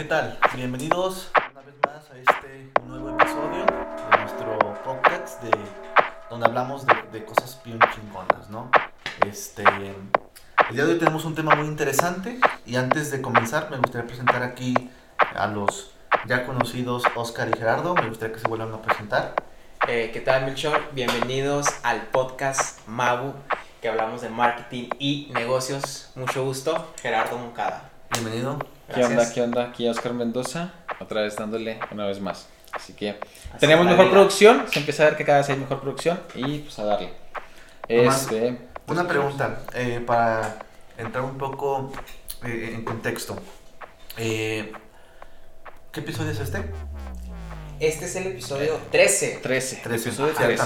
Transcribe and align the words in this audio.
¿Qué 0.00 0.06
tal? 0.06 0.38
Bienvenidos 0.56 1.30
una 1.52 1.60
vez 1.60 1.74
más 1.84 2.10
a 2.10 2.16
este 2.16 2.70
nuevo 2.86 3.10
episodio 3.10 3.66
de 3.66 4.18
nuestro 4.18 4.82
podcast 4.82 5.42
de 5.42 5.50
donde 6.30 6.46
hablamos 6.46 6.86
de, 6.86 6.94
de 7.12 7.22
cosas 7.26 7.60
bien 7.66 7.78
chingonas, 7.94 8.48
¿no? 8.48 8.70
Este, 9.26 9.62
el 9.62 10.74
día 10.74 10.86
de 10.86 10.92
hoy 10.92 10.98
tenemos 10.98 11.26
un 11.26 11.34
tema 11.34 11.54
muy 11.54 11.66
interesante 11.66 12.40
y 12.64 12.76
antes 12.76 13.10
de 13.10 13.20
comenzar 13.20 13.70
me 13.70 13.76
gustaría 13.76 14.06
presentar 14.06 14.42
aquí 14.42 14.72
a 15.18 15.46
los 15.48 15.90
ya 16.26 16.46
conocidos 16.46 17.02
Oscar 17.14 17.50
y 17.54 17.58
Gerardo. 17.58 17.94
Me 17.94 18.08
gustaría 18.08 18.34
que 18.34 18.40
se 18.40 18.48
vuelvan 18.48 18.72
a 18.72 18.80
presentar. 18.80 19.34
Eh, 19.86 20.12
¿Qué 20.14 20.20
tal, 20.22 20.46
Melchor? 20.46 20.80
Bienvenidos 20.94 21.68
al 21.82 22.06
podcast 22.06 22.88
Mabu, 22.88 23.34
que 23.82 23.90
hablamos 23.90 24.22
de 24.22 24.30
marketing 24.30 24.88
y 24.98 25.30
negocios. 25.34 26.10
Mucho 26.14 26.42
gusto, 26.42 26.94
Gerardo 27.02 27.36
Moncada. 27.36 27.90
Bienvenido. 28.14 28.79
¿Qué 28.94 29.04
onda? 29.04 29.32
¿Qué 29.32 29.42
onda? 29.42 29.64
Aquí 29.64 29.88
Oscar 29.88 30.12
Mendoza, 30.14 30.72
otra 31.00 31.22
vez 31.22 31.36
dándole 31.36 31.78
una 31.92 32.06
vez 32.06 32.20
más. 32.20 32.48
Así 32.72 32.92
que 32.92 33.10
Así 33.10 33.58
tenemos 33.58 33.84
mejor 33.86 34.04
vida. 34.06 34.12
producción, 34.12 34.64
se 34.70 34.78
empieza 34.78 35.02
a 35.02 35.06
ver 35.06 35.16
que 35.16 35.24
cada 35.24 35.38
vez 35.38 35.48
hay 35.50 35.56
mejor 35.56 35.80
producción 35.80 36.20
y 36.34 36.58
pues 36.60 36.78
a 36.78 36.84
darle. 36.84 37.12
Nomás, 37.88 38.22
Este, 38.22 38.58
Una 38.86 39.06
pregunta 39.08 39.60
eh, 39.74 40.02
para 40.06 40.56
entrar 40.96 41.24
un 41.24 41.36
poco 41.38 41.92
eh, 42.44 42.72
en 42.74 42.84
contexto. 42.84 43.36
Eh, 44.16 44.72
¿Qué 45.92 46.00
episodio 46.00 46.30
es 46.30 46.38
este? 46.40 46.64
Este 47.80 48.04
es 48.04 48.16
el 48.16 48.26
episodio 48.28 48.78
13. 48.92 49.40
13. 49.42 49.76
13, 49.82 50.08
episodio 50.08 50.34
13. 50.34 50.62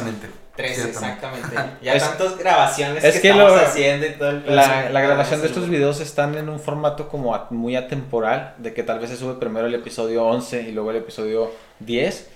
13, 0.57 0.75
Ciertamente. 0.93 1.27
exactamente. 1.27 1.77
Ya 1.85 1.95
Es- 1.95 2.03
tantas 2.05 2.39
grabaciones 2.39 3.03
es 3.05 3.15
que, 3.17 3.21
que 3.23 3.31
estamos 3.31 3.53
lo- 3.53 3.59
haciendo 3.61 4.07
y 4.07 4.11
todo 4.11 4.31
el. 4.31 4.55
La, 4.57 4.89
la 4.91 5.01
grabación 5.01 5.41
de 5.41 5.49
estos 5.49 5.69
videos 5.69 6.01
están 6.01 6.35
en 6.37 6.49
un 6.49 6.61
formato 6.61 7.09
como 7.09 7.35
a- 7.35 7.49
muy 7.51 7.75
atemporal, 7.77 8.55
de 8.59 8.73
que 8.73 8.83
tal 8.83 9.01
vez 9.01 9.11
se 9.11 9.17
sube 9.17 9.35
primero 9.35 9.67
el 9.67 9.75
episodio 9.75 10.25
11 10.25 10.63
y 10.63 10.73
luego 10.73 10.91
el 10.93 10.99
episodio 10.99 11.51
10. 11.81 12.31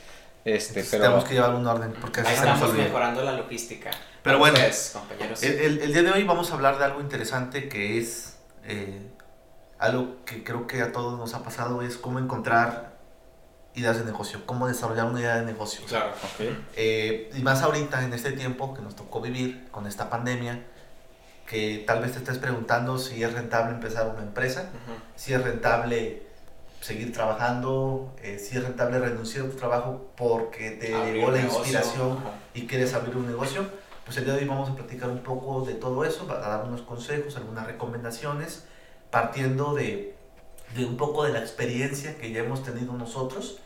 Este, 0.45 0.69
Entonces, 0.81 0.89
pero 0.91 1.03
Tenemos 1.05 1.25
que 1.25 1.35
llevar 1.35 1.55
un 1.55 1.67
orden 1.67 1.93
porque 2.01 2.21
así 2.21 2.31
Ahí 2.31 2.35
estamos 2.37 2.73
mejorando 2.75 3.23
la 3.23 3.33
logística. 3.33 3.91
Pero 4.23 4.39
bueno. 4.39 4.55
Ustedes, 4.55 4.91
compañeros. 4.95 5.43
El, 5.43 5.53
el- 5.59 5.79
el 5.83 5.93
día 5.93 6.03
de 6.03 6.11
hoy 6.13 6.25
vamos 6.25 6.51
a 6.51 6.55
hablar 6.55 6.79
de 6.79 6.85
algo 6.85 7.01
interesante 7.01 7.69
que 7.69 7.99
es 7.99 8.37
eh, 8.65 9.01
algo 9.79 10.17
que 10.25 10.43
creo 10.43 10.67
que 10.67 10.83
a 10.83 10.91
todos 10.93 11.19
nos 11.19 11.35
ha 11.35 11.43
pasado, 11.45 11.83
es 11.83 11.97
cómo 11.97 12.19
encontrar 12.19 12.98
ideas 13.79 13.99
de 13.99 14.05
negocio, 14.05 14.41
cómo 14.47 14.67
desarrollar 14.69 15.07
una 15.07 15.21
idea 15.21 15.37
de 15.37 15.47
negocio. 15.47 15.85
Claro. 15.87 16.11
Ok. 16.23 16.47
Eh, 16.77 17.31
y 17.35 17.43
más 17.43 17.63
ahorita, 17.63 18.05
en 18.05 18.13
este 18.13 18.33
tiempo 18.33 18.75
que 18.75 18.83
nos 18.83 18.97
tocó 18.97 19.21
vivir 19.21 19.69
con 19.71 19.87
esta 19.87 20.11
pandemia, 20.11 20.63
que 21.47 21.85
tal 21.87 22.03
vez 22.03 22.13
te 22.13 22.19
estés 22.19 22.39
preguntando 22.39 22.99
si 22.99 23.23
es 23.23 23.33
rentable 23.33 23.75
empezar 23.75 24.09
una 24.09 24.23
empresa, 24.23 24.71
Ujú. 24.85 24.99
si 25.17 25.33
es 25.33 25.43
rentable 25.43 26.23
seguir 26.81 27.13
trabajando, 27.13 28.15
eh, 28.23 28.39
si 28.39 28.57
es 28.57 28.63
rentable 28.63 28.99
renunciar 28.99 29.47
a 29.47 29.51
tu 29.51 29.57
trabajo 29.57 30.11
porque 30.17 30.73
te 30.73 30.95
Abrir 30.95 31.15
llegó 31.15 31.31
la 31.31 31.39
negocio. 31.39 31.59
inspiración 31.61 32.19
Ajá. 32.19 32.31
y 32.55 32.67
quieres 32.67 32.93
abrir 32.95 33.17
un 33.17 33.27
negocio, 33.27 33.67
pues 34.05 34.17
el 34.19 34.25
día 34.25 34.35
de 34.35 34.41
hoy 34.41 34.47
vamos 34.49 34.71
a 34.71 34.75
platicar 34.75 35.09
un 35.11 35.23
poco 35.23 35.65
de 35.65 35.75
todo 35.75 36.05
eso, 36.05 36.27
para 36.27 36.41
dar 36.41 36.65
unos 36.65 36.83
consejos, 36.83 37.37
algunas 37.37 37.67
recomendaciones, 37.67 38.65
partiendo 39.11 39.75
de, 39.75 40.15
de 40.77 40.85
un 40.85 40.97
poco 40.97 41.25
de 41.25 41.33
la 41.33 41.41
experiencia 41.41 42.17
que 42.19 42.31
ya 42.31 42.41
hemos 42.41 42.63
tenido 42.63 42.93
nosotros 42.93 43.59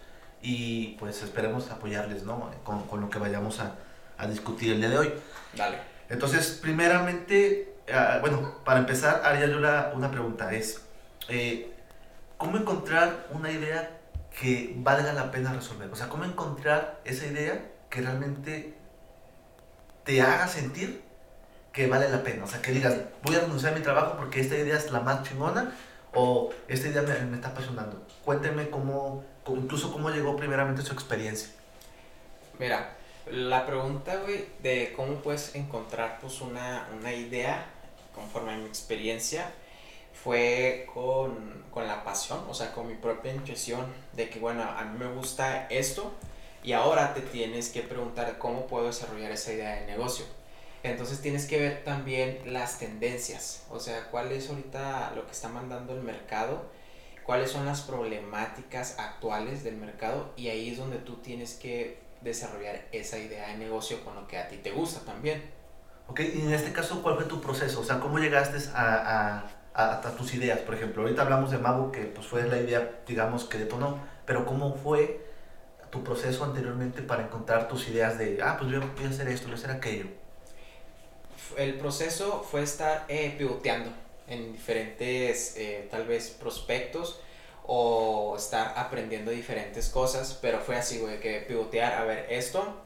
y 0.43 0.97
pues 0.99 1.23
esperemos 1.23 1.71
apoyarles 1.71 2.25
¿no? 2.25 2.51
con, 2.65 2.87
con 2.89 3.01
lo 3.01 3.09
que 3.09 3.19
vayamos 3.19 3.61
a, 3.61 3.77
a 4.19 4.27
discutir 4.27 4.73
el 4.73 4.81
día 4.81 4.91
de 4.91 4.99
hoy. 4.99 5.15
Dale. 5.57 5.79
Entonces, 6.09 6.59
primeramente, 6.61 7.75
ah, 7.93 8.19
bueno, 8.21 8.57
para 8.65 8.81
empezar, 8.81 9.23
haría 9.25 9.47
yo 9.47 9.61
la- 9.61 9.93
una 9.95 10.11
pregunta, 10.11 10.53
es, 10.53 10.83
eh, 11.29 11.73
¿cómo 12.37 12.57
encontrar 12.59 13.27
una 13.31 13.51
idea 13.51 13.99
que 14.39 14.75
valga 14.79 15.13
la 15.13 15.31
pena 15.31 15.53
resolver? 15.53 15.89
O 15.91 15.97
sea, 15.97 16.09
¿cómo 16.09 16.25
encontrar 16.25 17.01
esa 17.05 17.27
idea 17.27 17.65
que 17.89 18.01
realmente 18.03 18.75
te 20.05 20.21
haga 20.21 20.49
sentir 20.49 21.03
que 21.73 21.87
vale 21.87 22.09
la 22.11 22.23
pena? 22.23 22.45
O 22.45 22.47
sea, 22.49 22.61
que 22.61 22.73
digas, 22.73 22.95
voy 23.23 23.37
a 23.37 23.41
renunciar 23.41 23.73
a 23.73 23.77
mi 23.77 23.83
trabajo 23.83 24.17
porque 24.19 24.41
esta 24.41 24.57
idea 24.57 24.77
es 24.77 24.91
la 24.91 25.01
más 25.01 25.23
chingona 25.23 25.73
o 26.15 26.51
esta 26.69 26.89
idea 26.89 27.03
me, 27.03 27.19
me 27.27 27.37
está 27.37 27.49
apasionando. 27.49 28.05
Cuénteme 28.25 28.69
cómo- 28.71 29.25
incluso 29.49 29.93
cómo 29.93 30.11
llegó 30.11 30.37
primeramente 30.37 30.83
su 30.83 30.93
experiencia. 30.93 31.49
Mira, 32.59 32.97
la 33.31 33.67
pregunta, 33.67 34.17
güey, 34.17 34.47
de 34.63 34.93
cómo 34.97 35.17
puedes 35.17 35.55
encontrar 35.55 36.19
pues 36.21 36.41
una, 36.41 36.89
una 36.99 37.13
idea 37.13 37.67
conforme 38.15 38.53
a 38.53 38.57
mi 38.57 38.67
experiencia 38.67 39.51
fue 40.13 40.87
con, 40.93 41.65
con 41.71 41.87
la 41.87 42.05
pasión, 42.05 42.45
o 42.49 42.55
sea, 42.55 42.73
con 42.73 42.87
mi 42.87 42.95
propia 42.95 43.33
intuición 43.33 43.87
de 44.13 44.29
que, 44.29 44.39
bueno, 44.39 44.63
a 44.63 44.85
mí 44.85 44.99
me 44.99 45.13
gusta 45.13 45.67
esto 45.69 46.13
y 46.63 46.73
ahora 46.73 47.15
te 47.15 47.21
tienes 47.21 47.71
que 47.71 47.83
preguntar 47.83 48.39
cómo 48.39 48.67
puedo 48.67 48.87
desarrollar 48.87 49.33
esa 49.33 49.53
idea 49.53 49.75
de 49.77 49.87
negocio. 49.87 50.25
Entonces 50.85 51.21
tienes 51.21 51.47
que 51.47 51.59
ver 51.59 51.85
también 51.85 52.41
las 52.53 52.79
tendencias, 52.79 53.65
o 53.71 53.79
sea, 53.79 54.09
cuál 54.11 54.33
es 54.33 54.49
ahorita 54.49 55.13
lo 55.15 55.27
que 55.27 55.33
está 55.33 55.49
mandando 55.49 55.95
el 55.95 56.03
mercado, 56.03 56.65
cuáles 57.25 57.51
son 57.51 57.67
las 57.67 57.83
problemáticas 57.83 58.99
actuales 58.99 59.65
del 59.65 59.77
mercado 59.77 60.33
y 60.37 60.49
ahí 60.49 60.71
es 60.71 60.79
donde 60.79 60.99
tú 60.99 61.17
tienes 61.17 61.55
que 61.55 62.01
desarrollar 62.21 62.87
esa 62.93 63.19
idea 63.19 63.49
de 63.49 63.57
negocio 63.57 64.05
con 64.05 64.15
lo 64.15 64.29
que 64.29 64.39
a 64.39 64.49
ti 64.49 64.57
te 64.59 64.71
gusta 64.71 65.01
también. 65.05 65.43
Ok, 66.09 66.21
y 66.21 66.41
en 66.43 66.53
este 66.53 66.73
caso, 66.73 67.03
¿cuál 67.03 67.17
fue 67.17 67.25
tu 67.25 67.41
proceso? 67.41 67.81
O 67.81 67.85
sea, 67.85 68.01
¿cómo 68.01 68.19
llegaste 68.19 68.59
a, 68.75 68.85
a, 68.95 69.51
a- 69.75 70.09
a 70.09 70.17
tus 70.17 70.35
ideas? 70.35 70.59
Por 70.61 70.75
ejemplo, 70.75 71.03
ahorita 71.03 71.23
hablamos 71.23 71.51
de 71.51 71.59
Mabu, 71.59 71.91
que 71.93 72.03
pues 72.03 72.27
fue 72.27 72.43
la 72.49 72.59
idea, 72.59 73.01
digamos, 73.07 73.45
que 73.45 73.59
detonó, 73.59 73.99
pero 74.27 74.45
¿cómo 74.45 74.75
fue 74.77 75.25
tu 75.91 76.05
proceso 76.05 76.45
anteriormente 76.45 77.03
para 77.03 77.25
encontrar 77.25 77.69
tus 77.69 77.89
ideas 77.89 78.19
de, 78.19 78.41
ah, 78.43 78.57
pues 78.59 78.71
voy 78.73 78.83
a, 78.83 78.87
voy 78.87 79.05
a 79.07 79.09
hacer 79.11 79.29
esto, 79.29 79.47
voy 79.47 79.55
a 79.57 79.59
hacer 79.59 79.71
aquello? 79.71 80.07
El 81.57 81.75
proceso 81.79 82.43
fue 82.49 82.63
estar 82.63 83.05
eh, 83.09 83.35
pivoteando 83.37 83.91
en 84.33 84.53
diferentes, 84.53 85.57
eh, 85.57 85.87
tal 85.91 86.07
vez, 86.07 86.31
prospectos 86.31 87.21
o 87.65 88.35
estar 88.37 88.75
aprendiendo 88.77 89.31
diferentes 89.31 89.89
cosas, 89.89 90.39
pero 90.43 90.61
fue 90.61 90.77
así, 90.77 90.99
güey, 90.99 91.21
que 91.21 91.41
pivotear, 91.41 91.95
a 91.95 92.05
ver, 92.05 92.27
esto, 92.31 92.77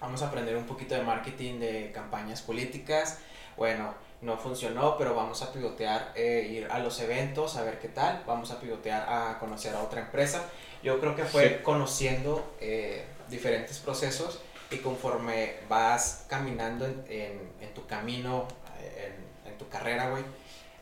vamos 0.00 0.22
a 0.22 0.28
aprender 0.28 0.56
un 0.56 0.64
poquito 0.66 0.94
de 0.94 1.02
marketing 1.02 1.60
de 1.60 1.92
campañas 1.92 2.42
políticas, 2.42 3.18
bueno, 3.56 3.94
no 4.22 4.36
funcionó, 4.38 4.96
pero 4.96 5.14
vamos 5.14 5.42
a 5.42 5.52
pivotear, 5.52 6.12
eh, 6.16 6.48
ir 6.50 6.66
a 6.70 6.78
los 6.80 6.98
eventos, 7.00 7.56
a 7.56 7.62
ver 7.62 7.78
qué 7.78 7.88
tal, 7.88 8.24
vamos 8.26 8.50
a 8.50 8.58
pivotear 8.60 9.06
a 9.08 9.38
conocer 9.38 9.74
a 9.74 9.82
otra 9.82 10.00
empresa. 10.00 10.44
Yo 10.82 10.98
creo 11.00 11.14
que 11.14 11.24
fue 11.24 11.48
Sí. 11.48 11.54
conociendo 11.62 12.54
eh, 12.60 13.04
diferentes 13.28 13.78
procesos 13.78 14.40
y 14.70 14.78
conforme 14.78 15.54
vas 15.68 16.24
caminando 16.28 16.86
en, 16.86 17.04
en- 17.08 17.52
en 17.60 17.74
tu 17.74 17.86
camino, 17.86 18.48
eh, 18.80 19.14
en, 19.44 19.52
en 19.52 19.58
tu 19.58 19.68
carrera, 19.68 20.10
güey, 20.10 20.24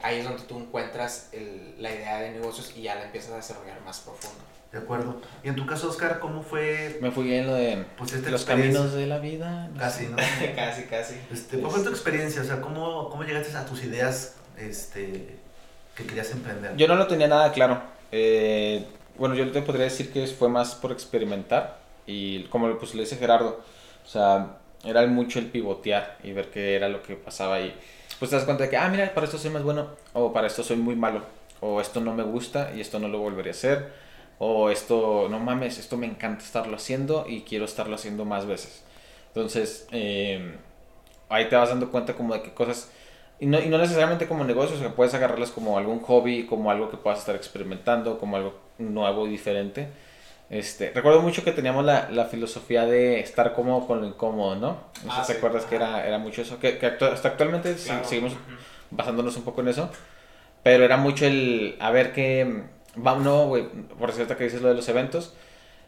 ahí 0.04 0.18
es 0.18 0.24
donde 0.24 0.42
tú 0.44 0.58
encuentras 0.58 1.30
el- 1.32 1.74
la 1.78 1.90
idea 1.92 2.20
de 2.20 2.30
negocios 2.32 2.72
y 2.76 2.82
ya 2.82 2.94
la 2.94 3.04
empiezas 3.04 3.32
a 3.32 3.36
desarrollar 3.36 3.80
más 3.82 4.00
profundo. 4.00 4.38
¿De 4.70 4.78
acuerdo? 4.80 5.20
Y 5.44 5.48
en 5.48 5.54
tu 5.54 5.66
caso, 5.66 5.88
Oscar, 5.88 6.18
¿cómo 6.18 6.42
fue 6.42 6.98
Me 7.00 7.10
fui 7.12 7.32
en 7.32 7.46
lo 7.46 7.54
de 7.54 7.84
pues, 7.96 8.12
esta 8.12 8.28
los 8.30 8.44
caminos 8.44 8.92
de 8.92 9.06
la 9.06 9.18
vida. 9.18 9.68
no 9.72 9.78
Casi, 9.78 10.04
sé. 10.06 10.10
¿no? 10.10 10.16
casi, 10.56 10.82
casi. 10.84 11.14
Este, 11.32 11.58
¿Cuál 11.60 11.72
fue 11.72 11.82
tu 11.84 11.90
experiencia? 11.90 12.42
O 12.42 12.44
sea, 12.44 12.60
¿cómo, 12.60 13.08
cómo 13.08 13.22
llegaste 13.22 13.56
a 13.56 13.64
tus 13.66 13.84
ideas 13.84 14.34
este, 14.58 15.36
que 15.94 16.04
querías 16.06 16.30
emprender? 16.32 16.76
Yo 16.76 16.88
no 16.88 16.96
lo 16.96 17.06
tenía 17.06 17.28
nada 17.28 17.52
claro. 17.52 17.82
Eh, 18.10 18.84
bueno, 19.16 19.36
yo 19.36 19.50
te 19.52 19.62
podría 19.62 19.84
decir 19.84 20.12
que 20.12 20.26
fue 20.26 20.48
más 20.48 20.74
por 20.74 20.90
experimentar 20.92 21.78
y 22.06 22.44
como 22.44 22.76
pues, 22.76 22.94
le 22.96 23.02
dice 23.02 23.16
Gerardo, 23.16 23.60
o 24.04 24.08
sea, 24.08 24.56
era 24.84 25.06
mucho 25.06 25.38
el 25.38 25.46
pivotear 25.46 26.18
y 26.24 26.32
ver 26.32 26.50
qué 26.50 26.74
era 26.74 26.88
lo 26.88 27.00
que 27.02 27.14
pasaba 27.14 27.60
y 27.60 27.72
pues 28.18 28.30
te 28.30 28.36
das 28.36 28.44
cuenta 28.44 28.64
de 28.64 28.70
que, 28.70 28.76
ah, 28.76 28.88
mira, 28.88 29.12
para 29.14 29.26
esto 29.26 29.38
soy 29.38 29.50
más 29.50 29.62
bueno 29.62 29.88
o 30.12 30.32
para 30.32 30.46
esto 30.46 30.62
soy 30.62 30.76
muy 30.76 30.96
malo 30.96 31.22
o 31.60 31.80
esto 31.80 32.00
no 32.00 32.14
me 32.14 32.22
gusta 32.22 32.72
y 32.74 32.80
esto 32.80 32.98
no 32.98 33.08
lo 33.08 33.18
volvería 33.18 33.52
a 33.52 33.54
hacer 33.54 33.92
o 34.38 34.70
esto, 34.70 35.28
no 35.30 35.38
mames, 35.38 35.78
esto 35.78 35.96
me 35.96 36.06
encanta 36.06 36.44
estarlo 36.44 36.76
haciendo 36.76 37.26
y 37.28 37.42
quiero 37.42 37.64
estarlo 37.64 37.94
haciendo 37.94 38.24
más 38.24 38.46
veces. 38.46 38.82
Entonces, 39.28 39.86
eh, 39.92 40.56
ahí 41.28 41.48
te 41.48 41.56
vas 41.56 41.68
dando 41.70 41.90
cuenta 41.90 42.14
como 42.14 42.34
de 42.34 42.42
qué 42.42 42.52
cosas 42.52 42.90
y 43.40 43.46
no, 43.46 43.60
y 43.60 43.68
no 43.68 43.78
necesariamente 43.78 44.28
como 44.28 44.44
negocios, 44.44 44.78
sea, 44.78 44.94
puedes 44.94 45.12
agarrarlas 45.14 45.50
como 45.50 45.76
algún 45.76 46.00
hobby, 46.00 46.46
como 46.46 46.70
algo 46.70 46.88
que 46.90 46.96
puedas 46.96 47.18
estar 47.18 47.34
experimentando, 47.34 48.18
como 48.18 48.36
algo 48.36 48.54
nuevo 48.78 49.26
y 49.26 49.30
diferente. 49.30 49.88
Este, 50.50 50.92
recuerdo 50.94 51.22
mucho 51.22 51.42
que 51.42 51.52
teníamos 51.52 51.84
la, 51.84 52.08
la 52.10 52.26
filosofía 52.26 52.84
de 52.86 53.20
estar 53.20 53.54
cómodo 53.54 53.86
con 53.86 54.00
lo 54.00 54.06
incómodo, 54.06 54.54
¿no? 54.56 54.68
No 55.04 55.10
sé 55.10 55.20
Ah, 55.20 55.20
si 55.22 55.26
te 55.28 55.32
sí, 55.32 55.38
acuerdas 55.38 55.64
que 55.64 55.76
ajá. 55.76 55.98
era, 55.98 56.06
era 56.06 56.18
mucho 56.18 56.42
eso, 56.42 56.58
que, 56.60 56.78
que 56.78 56.86
actu- 56.86 57.10
hasta 57.12 57.28
actualmente 57.28 57.74
Claro. 57.74 58.04
seguimos 58.04 58.34
basándonos 58.90 59.36
un 59.36 59.42
poco 59.42 59.62
en 59.62 59.68
eso, 59.68 59.90
pero 60.62 60.84
era 60.84 60.96
mucho 60.96 61.26
el, 61.26 61.76
a 61.80 61.90
ver 61.90 62.12
qué, 62.12 62.64
va, 63.04 63.16
no, 63.16 63.46
güey, 63.46 63.64
por 63.98 64.12
cierto 64.12 64.36
que 64.36 64.44
dices 64.44 64.62
lo 64.62 64.68
de 64.68 64.74
los 64.74 64.88
eventos, 64.88 65.34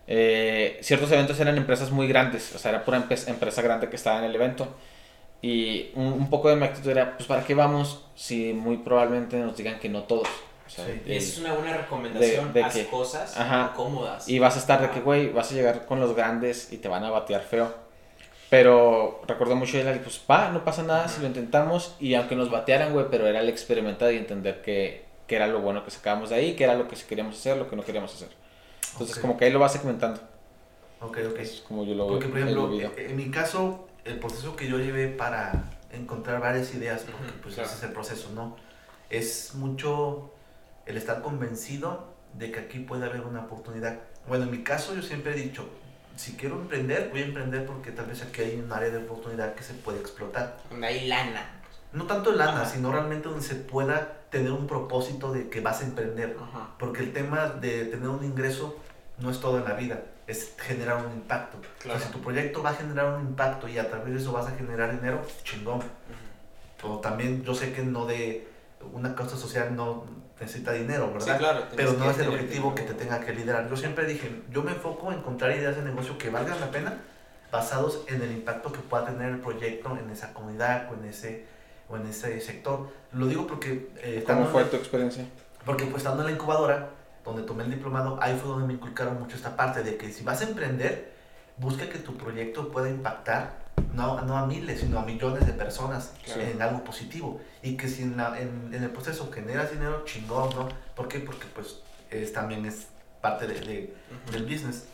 eh, 0.08 0.78
ciertos 0.82 1.12
eventos 1.12 1.38
eran 1.40 1.56
empresas 1.56 1.90
muy 1.90 2.08
grandes, 2.08 2.54
o 2.54 2.58
sea, 2.58 2.70
era 2.70 2.84
pura 2.84 2.98
empresa 2.98 3.62
grande 3.62 3.88
que 3.90 3.96
estaba 3.96 4.18
en 4.20 4.24
el 4.24 4.34
evento. 4.34 4.68
Y 5.42 5.90
un, 5.94 6.06
un 6.06 6.30
poco 6.30 6.48
de 6.48 6.56
mi 6.56 6.64
actitud 6.64 6.90
era, 6.90 7.16
pues, 7.16 7.28
¿para 7.28 7.44
qué 7.44 7.54
vamos 7.54 8.04
si 8.16 8.52
muy 8.54 8.78
probablemente 8.78 9.36
nos 9.38 9.56
digan 9.56 9.78
que 9.78 9.88
no 9.88 10.02
todos? 10.04 10.28
O 10.66 10.70
sea, 10.70 10.84
Sí. 10.84 11.00
Y 11.06 11.10
el- 11.12 11.16
es 11.18 11.38
una 11.38 11.52
buena 11.54 11.76
recomendación. 11.76 12.52
de 12.52 12.62
haz 12.64 12.74
que- 12.74 12.86
cosas 12.86 13.36
Ajá. 13.36 13.72
cómodas. 13.76 14.28
Y 14.28 14.38
vas 14.38 14.56
a 14.56 14.58
estar 14.58 14.80
de 14.80 14.90
que, 14.90 15.00
güey, 15.00 15.30
vas 15.32 15.50
a 15.52 15.54
llegar 15.54 15.86
con 15.86 16.00
los 16.00 16.14
grandes 16.16 16.72
y 16.72 16.78
te 16.78 16.88
van 16.88 17.04
a 17.04 17.10
batear 17.10 17.42
feo. 17.42 17.72
Pero 18.48 19.22
recuerdo 19.26 19.56
mucho 19.56 19.76
de 19.76 19.90
él, 19.90 20.00
pues, 20.00 20.20
va, 20.30 20.50
no 20.50 20.64
pasa 20.64 20.82
nada 20.82 21.08
si 21.08 21.20
lo 21.20 21.26
intentamos. 21.26 21.96
Y 21.98 22.14
aunque 22.14 22.36
nos 22.36 22.50
batearan, 22.50 22.92
güey, 22.92 23.06
pero 23.10 23.26
era 23.26 23.40
el 23.40 23.48
experimentar 23.48 24.12
y 24.12 24.18
entender 24.18 24.62
que, 24.62 25.04
que 25.26 25.36
era 25.36 25.46
lo 25.48 25.60
bueno 25.60 25.84
que 25.84 25.90
sacábamos 25.90 26.30
de 26.30 26.36
ahí, 26.36 26.54
que 26.54 26.64
era 26.64 26.74
lo 26.74 26.86
que 26.86 26.94
queríamos 26.96 27.36
hacer, 27.36 27.56
lo 27.56 27.68
que 27.68 27.74
no 27.76 27.82
queríamos 27.84 28.14
hacer. 28.14 28.28
Entonces, 28.92 29.18
como 29.18 29.36
que 29.36 29.46
ahí 29.46 29.50
lo 29.52 29.58
vas 29.58 29.72
segmentando. 29.72 30.20
Ok, 31.00 31.18
ok. 31.30 31.38
Es 31.40 31.62
como 31.66 31.84
yo 31.84 31.94
lo 31.94 32.06
Porque, 32.06 32.28
por 32.28 32.38
ejemplo, 32.38 32.70
en 32.96 33.16
mi 33.16 33.30
caso, 33.30 33.88
el 34.04 34.18
proceso 34.20 34.54
que 34.54 34.68
yo 34.68 34.78
llevé 34.78 35.08
para 35.08 35.70
encontrar 35.92 36.40
varias 36.40 36.72
ideas, 36.74 37.02
porque 37.02 37.32
pues 37.42 37.54
claro. 37.54 37.68
ese 37.68 37.78
es 37.78 37.82
el 37.84 37.92
proceso, 37.92 38.30
¿no? 38.34 38.56
Es 39.10 39.54
mucho 39.54 40.30
el 40.86 40.96
estar 40.96 41.22
convencido 41.22 42.14
de 42.34 42.50
que 42.50 42.60
aquí 42.60 42.78
puede 42.80 43.04
haber 43.06 43.22
una 43.22 43.40
oportunidad. 43.40 43.98
Bueno, 44.26 44.44
en 44.44 44.50
mi 44.50 44.62
caso 44.62 44.94
yo 44.94 45.02
siempre 45.02 45.32
he 45.32 45.34
dicho, 45.34 45.68
si 46.16 46.32
quiero 46.32 46.56
emprender, 46.56 47.10
voy 47.10 47.22
a 47.22 47.26
emprender 47.26 47.66
porque 47.66 47.92
tal 47.92 48.06
vez 48.06 48.22
aquí 48.22 48.42
hay 48.42 48.60
un 48.60 48.72
área 48.72 48.90
de 48.90 48.98
oportunidad 48.98 49.54
que 49.54 49.62
se 49.62 49.74
puede 49.74 50.00
explotar. 50.00 50.58
Donde 50.70 50.86
hay 50.86 51.06
lana. 51.06 51.60
No 51.92 52.04
tanto 52.04 52.32
lana, 52.32 52.62
Ajá. 52.62 52.66
sino 52.66 52.92
realmente 52.92 53.28
donde 53.28 53.44
se 53.44 53.54
pueda 53.54 54.22
tener 54.30 54.52
un 54.52 54.66
propósito 54.66 55.32
de 55.32 55.48
que 55.48 55.60
vas 55.60 55.82
a 55.82 55.84
emprender. 55.84 56.36
Ajá. 56.40 56.70
Porque 56.78 57.02
el 57.02 57.12
tema 57.12 57.48
de 57.48 57.86
tener 57.86 58.08
un 58.08 58.24
ingreso 58.24 58.78
no 59.18 59.30
es 59.30 59.40
todo 59.40 59.58
en 59.58 59.64
la 59.64 59.74
vida, 59.74 60.02
es 60.26 60.54
generar 60.58 61.04
un 61.04 61.12
impacto. 61.12 61.58
Claro. 61.78 62.00
Si 62.00 62.08
tu 62.10 62.20
proyecto 62.20 62.62
va 62.62 62.70
a 62.70 62.74
generar 62.74 63.14
un 63.14 63.20
impacto 63.26 63.68
y 63.68 63.78
a 63.78 63.88
través 63.88 64.12
de 64.12 64.20
eso 64.20 64.32
vas 64.32 64.46
a 64.46 64.56
generar 64.56 64.92
dinero, 64.92 65.22
chingón. 65.42 65.80
Pero 66.80 66.98
también 66.98 67.42
yo 67.44 67.54
sé 67.54 67.72
que 67.72 67.82
no 67.82 68.04
de 68.04 68.46
una 68.92 69.14
causa 69.14 69.36
social 69.36 69.74
no 69.74 70.04
necesita 70.40 70.72
dinero, 70.72 71.12
¿verdad? 71.12 71.32
Sí, 71.34 71.38
claro. 71.38 71.62
Pero 71.74 71.92
no 71.94 72.10
es 72.10 72.18
el 72.18 72.28
objetivo 72.28 72.74
que 72.74 72.82
te 72.82 72.94
tenga 72.94 73.20
que 73.20 73.32
liderar. 73.32 73.68
Yo 73.70 73.76
siempre 73.76 74.04
dije, 74.06 74.42
yo 74.50 74.62
me 74.62 74.72
enfoco 74.72 75.10
en 75.12 75.18
encontrar 75.18 75.52
ideas 75.52 75.76
de 75.76 75.82
negocio 75.82 76.18
que 76.18 76.30
valgan 76.30 76.60
la 76.60 76.70
pena 76.70 76.98
basados 77.50 78.02
en 78.08 78.20
el 78.22 78.32
impacto 78.32 78.72
que 78.72 78.80
pueda 78.80 79.06
tener 79.06 79.30
el 79.30 79.38
proyecto 79.40 79.96
en 79.96 80.10
esa 80.10 80.32
comunidad 80.34 80.90
o 80.90 80.94
en 80.94 81.08
ese, 81.08 81.46
o 81.88 81.96
en 81.96 82.06
ese 82.06 82.40
sector. 82.40 82.88
Lo 83.12 83.26
digo 83.26 83.46
porque... 83.46 83.88
eh, 83.98 84.24
¿Cómo 84.26 84.46
fue 84.46 84.62
en- 84.62 84.70
tu 84.70 84.76
experiencia? 84.76 85.24
porque 85.64 85.84
pues 85.86 85.96
estando 85.98 86.22
en 86.22 86.26
la 86.28 86.32
incubadora, 86.32 86.90
donde 87.24 87.42
tomé 87.42 87.64
el 87.64 87.70
diplomado, 87.72 88.18
ahí 88.22 88.38
fue 88.40 88.50
donde 88.50 88.68
me 88.68 88.74
inculcaron 88.74 89.18
mucho 89.18 89.34
esta 89.34 89.56
parte 89.56 89.82
de 89.82 89.96
que 89.96 90.12
si 90.12 90.22
vas 90.22 90.40
a 90.42 90.44
emprender, 90.44 91.12
busca 91.56 91.88
que 91.88 91.98
tu 91.98 92.16
proyecto 92.16 92.70
pueda 92.70 92.88
impactar 92.88 93.65
no, 93.92 94.20
no 94.22 94.36
a 94.36 94.46
miles, 94.46 94.80
sino 94.80 94.98
a 94.98 95.04
millones 95.04 95.46
de 95.46 95.52
personas 95.52 96.12
Claro. 96.24 96.42
en 96.42 96.60
algo 96.62 96.84
positivo. 96.84 97.40
Y 97.62 97.76
que 97.76 97.88
si 97.88 98.02
en, 98.02 98.16
la- 98.16 98.38
en, 98.38 98.70
en 98.72 98.82
el 98.82 98.90
proceso 98.90 99.30
generas 99.32 99.70
dinero, 99.70 100.04
chingón, 100.04 100.50
¿no? 100.54 100.68
¿Por 100.94 101.08
qué? 101.08 101.20
Porque 101.20 101.46
pues 101.54 101.80
es, 102.10 102.32
también 102.32 102.64
es 102.66 102.86
parte 103.20 103.46
de, 103.46 103.54
de- 103.60 103.94
Ujú. 104.24 104.32
del 104.32 104.42
business. 104.44 104.84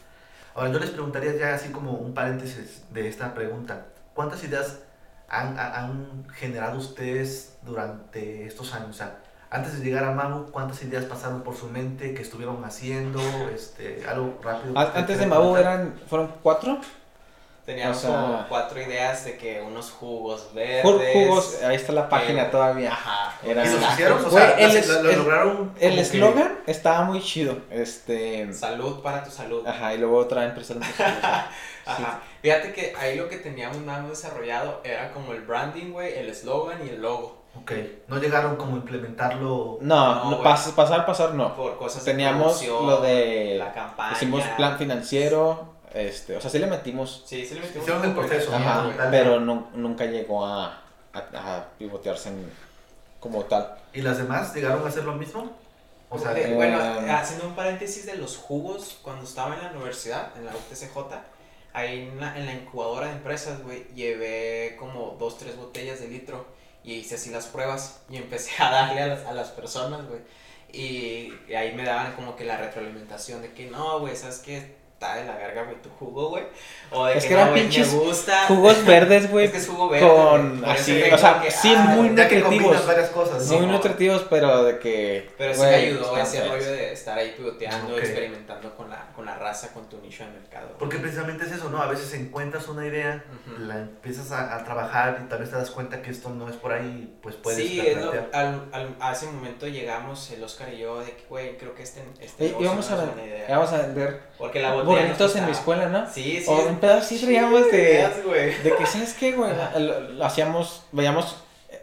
Ahora 0.54 0.70
yo 0.70 0.78
les 0.78 0.90
preguntaría 0.90 1.34
ya 1.36 1.54
así 1.54 1.70
como 1.70 1.92
un 1.92 2.14
paréntesis 2.14 2.82
de 2.90 3.08
esta 3.08 3.34
pregunta. 3.34 3.86
¿Cuántas 4.14 4.44
ideas 4.44 4.78
han, 5.28 5.58
ha- 5.58 5.80
han 5.80 6.26
generado 6.34 6.78
ustedes 6.78 7.54
durante 7.62 8.46
estos 8.46 8.72
años? 8.74 8.90
O 8.90 8.92
sea, 8.92 9.18
antes 9.50 9.78
de 9.78 9.84
llegar 9.84 10.04
a 10.04 10.12
Mabu, 10.12 10.50
¿cuántas 10.50 10.82
ideas 10.82 11.04
pasaron 11.04 11.42
por 11.42 11.54
su 11.56 11.68
mente 11.68 12.14
que 12.14 12.22
estuvieron 12.22 12.64
haciendo? 12.64 13.20
Este, 13.54 14.02
algo 14.08 14.38
rápido. 14.42 14.78
Antes 14.78 15.18
de 15.18 15.26
Mabu 15.26 15.56
eran, 15.56 15.94
fueron 16.08 16.32
cuatro 16.42 16.78
Teníamos 17.64 17.96
O 17.98 18.00
sea- 18.00 18.10
como 18.10 18.48
cuatro 18.48 18.82
ideas 18.82 19.24
de 19.24 19.36
que 19.36 19.60
unos 19.60 19.92
jugos 19.92 20.52
verdes. 20.52 20.84
Ju- 20.84 21.12
jugos, 21.12 21.62
ahí 21.62 21.76
está 21.76 21.92
la 21.92 22.08
página 22.08 22.42
eh, 22.42 22.48
todavía. 22.50 22.90
Ajá. 22.92 23.34
Era- 23.44 23.64
¿Y 23.64 23.70
los 23.72 23.92
hicieron? 23.92 24.24
O 24.24 24.30
sea, 24.30 24.50
el 24.58 24.72
lo- 24.72 24.78
es- 24.80 24.88
lo, 24.88 25.02
lo 25.04 25.10
el- 25.10 25.18
lograron. 25.18 25.72
El 25.78 25.94
que- 25.94 26.00
eslogan 26.00 26.58
estaba 26.66 27.02
muy 27.04 27.22
chido. 27.22 27.56
Este. 27.70 28.52
Salud 28.52 29.00
para 29.00 29.22
tu 29.22 29.30
salud. 29.30 29.64
Ajá, 29.66 29.94
y 29.94 29.98
luego 29.98 30.16
otra 30.18 30.44
empresa. 30.44 30.74
Ajá. 31.86 32.20
Fíjate 32.42 32.72
que 32.72 32.94
ahí 32.98 33.16
lo 33.16 33.28
que 33.28 33.36
teníamos 33.38 33.78
más 33.78 34.08
desarrollado 34.08 34.80
era 34.84 35.12
como 35.12 35.32
el 35.32 35.42
branding, 35.42 35.92
güey, 35.92 36.16
el 36.18 36.28
eslogan 36.28 36.84
y 36.86 36.90
el 36.90 37.02
logo. 37.02 37.42
Ok, 37.54 37.72
no 38.08 38.16
llegaron 38.18 38.56
como 38.56 38.74
a 38.74 38.78
implementarlo. 38.78 39.78
No, 39.82 40.30
No, 40.30 40.42
pas- 40.42 40.72
pasar, 40.74 41.04
pasar 41.04 41.34
no. 41.34 41.54
Por 41.54 41.76
cosas 41.76 42.02
Teníamos 42.02 42.60
de 42.60 42.66
lo 42.68 43.00
de. 43.02 43.56
la 43.58 43.72
campaña. 43.72 44.12
Hicimos 44.16 44.42
plan 44.56 44.78
financiero. 44.78 45.71
Este, 45.94 46.36
o 46.36 46.40
sea, 46.40 46.50
sí 46.50 46.58
le 46.58 46.66
metimos. 46.66 47.22
Sí, 47.26 47.44
sí 47.44 47.54
le 47.54 47.60
metimos 47.60 47.88
el 48.04 48.12
proceso, 48.14 48.54
Ajá, 48.54 49.08
pero 49.10 49.40
no- 49.40 49.68
nunca 49.74 50.04
llegó 50.06 50.44
a, 50.46 50.82
a, 51.12 51.18
a 51.34 51.68
pivotearse 51.78 52.30
en- 52.30 52.50
como 53.20 53.44
tal. 53.44 53.76
¿Y 53.92 54.00
las 54.02 54.18
demás 54.18 54.54
llegaron 54.54 54.84
a 54.84 54.88
hacer 54.88 55.04
lo 55.04 55.12
mismo? 55.14 55.50
O 56.08 56.18
sea, 56.18 56.32
De- 56.34 56.50
eh, 56.50 56.54
bueno, 56.54 56.78
haciendo 57.10 57.46
un 57.48 57.54
paréntesis 57.54 58.06
de 58.06 58.16
los 58.16 58.36
jugos, 58.36 58.98
cuando 59.02 59.24
estaba 59.24 59.54
en 59.54 59.62
la 59.64 59.70
universidad, 59.70 60.30
en 60.36 60.44
la 60.46 60.52
UTCJ, 60.52 60.96
ahí 61.74 62.08
en 62.08 62.20
la, 62.20 62.36
en 62.38 62.46
la 62.46 62.52
incubadora 62.54 63.06
de 63.08 63.12
empresas, 63.14 63.62
güey, 63.62 63.86
llevé 63.94 64.76
como 64.78 65.16
dos, 65.18 65.38
tres 65.38 65.56
botellas 65.56 66.00
de 66.00 66.08
litro 66.08 66.46
y 66.84 66.94
hice 66.94 67.14
así 67.14 67.30
las 67.30 67.46
pruebas 67.46 68.00
y 68.10 68.16
empecé 68.18 68.62
a 68.62 68.70
darle 68.70 69.02
a 69.02 69.06
las, 69.08 69.24
a 69.26 69.32
las 69.32 69.48
personas, 69.48 70.06
güey. 70.06 70.20
Y, 70.72 71.32
y 71.48 71.54
ahí 71.54 71.74
me 71.74 71.84
daban 71.84 72.14
como 72.14 72.34
que 72.34 72.44
la 72.44 72.56
retroalimentación 72.56 73.42
de 73.42 73.52
que 73.52 73.70
no, 73.70 74.00
güey, 74.00 74.16
¿sabes 74.16 74.38
qué? 74.38 74.80
Está 75.02 75.16
de 75.16 75.24
la 75.24 75.34
verga, 75.36 75.64
güey, 75.64 75.82
tu 75.82 75.88
jugo, 75.98 76.28
güey. 76.28 76.44
O 76.92 77.06
de 77.06 77.16
Es 77.18 77.24
que, 77.24 77.30
que 77.30 77.34
no, 77.34 77.40
eran 77.40 77.54
pinches 77.54 77.92
me 77.92 77.98
gusta. 78.00 78.46
Jugos 78.46 78.84
verdes, 78.86 79.28
güey. 79.30 79.46
Es 79.46 79.50
que 79.50 79.58
es 79.58 79.68
jugo 79.68 79.88
verde. 79.88 80.06
con 80.08 80.64
así, 80.64 81.02
o 81.12 81.18
sea, 81.18 81.40
que, 81.40 81.50
sí, 81.50 81.74
ah, 81.76 81.82
muy 81.96 82.10
nutritivos. 82.10 82.86
varias 82.86 83.08
cosas, 83.10 83.44
Sí, 83.44 83.56
muy 83.56 83.66
mo- 83.66 83.72
nutritivos, 83.72 84.24
pero 84.30 84.62
de 84.62 84.78
que. 84.78 85.28
Pero 85.36 85.54
sí 85.54 85.60
me 85.62 85.66
ayudó 85.74 86.16
ese 86.16 86.48
rollo 86.48 86.64
de 86.70 86.92
estar 86.92 87.18
ahí 87.18 87.34
pivoteando, 87.36 87.94
Ok. 87.94 87.98
experimentando 87.98 88.76
con 88.76 88.90
la, 88.90 89.08
con 89.16 89.24
la 89.26 89.34
raza, 89.34 89.72
con 89.72 89.88
tu 89.88 89.98
nicho 90.00 90.24
de 90.24 90.30
mercado. 90.30 90.66
güey. 90.68 90.78
Porque 90.78 90.98
precisamente 90.98 91.46
es 91.46 91.52
eso, 91.52 91.68
¿no? 91.68 91.82
A 91.82 91.88
veces 91.88 92.14
encuentras 92.14 92.68
una 92.68 92.86
idea, 92.86 93.24
Ujú. 93.48 93.60
la 93.64 93.78
empiezas 93.80 94.30
a, 94.30 94.54
a 94.54 94.64
trabajar 94.64 95.20
y 95.24 95.28
tal 95.28 95.40
vez 95.40 95.50
te 95.50 95.56
das 95.56 95.70
cuenta 95.72 96.00
que 96.00 96.10
esto 96.12 96.28
no 96.28 96.48
es 96.48 96.54
por 96.54 96.72
ahí, 96.72 97.18
pues 97.22 97.34
puedes 97.34 97.58
sí, 97.58 97.80
es 97.80 97.96
lo- 97.96 98.12
al, 98.32 98.68
al- 98.72 98.96
a 99.00 99.12
ese 99.12 99.26
momento 99.26 99.66
llegamos, 99.66 100.30
el 100.30 100.44
Oscar 100.44 100.72
y 100.72 100.78
yo, 100.78 101.00
de 101.00 101.10
que, 101.16 101.24
güey, 101.28 101.56
creo 101.58 101.74
que 101.74 101.82
este, 101.82 102.04
este 102.20 102.54
íbamos, 102.60 102.88
no 102.88 102.96
a, 102.96 103.00
es 103.00 103.06
buena 103.14 103.26
idea. 103.26 103.46
íbamos 103.48 103.72
a 103.72 103.78
vender 103.78 104.20
Porque 104.38 104.60
la 104.60 104.72
botella 104.74 104.91
en 104.98 105.46
mi 105.46 105.52
escuela, 105.52 105.88
¿no? 105.88 106.06
Sí, 106.10 106.40
sí. 106.40 106.46
O 106.48 106.68
en 106.68 106.76
pedazos 106.76 107.06
sí 107.06 107.18
traíamos 107.18 107.70
de, 107.70 108.08
de 108.64 108.76
que, 108.76 108.86
¿sabes 108.86 109.14
qué, 109.14 109.32
güey? 109.32 109.50
Hacíamos, 110.22 110.82
veíamos, 110.92 111.36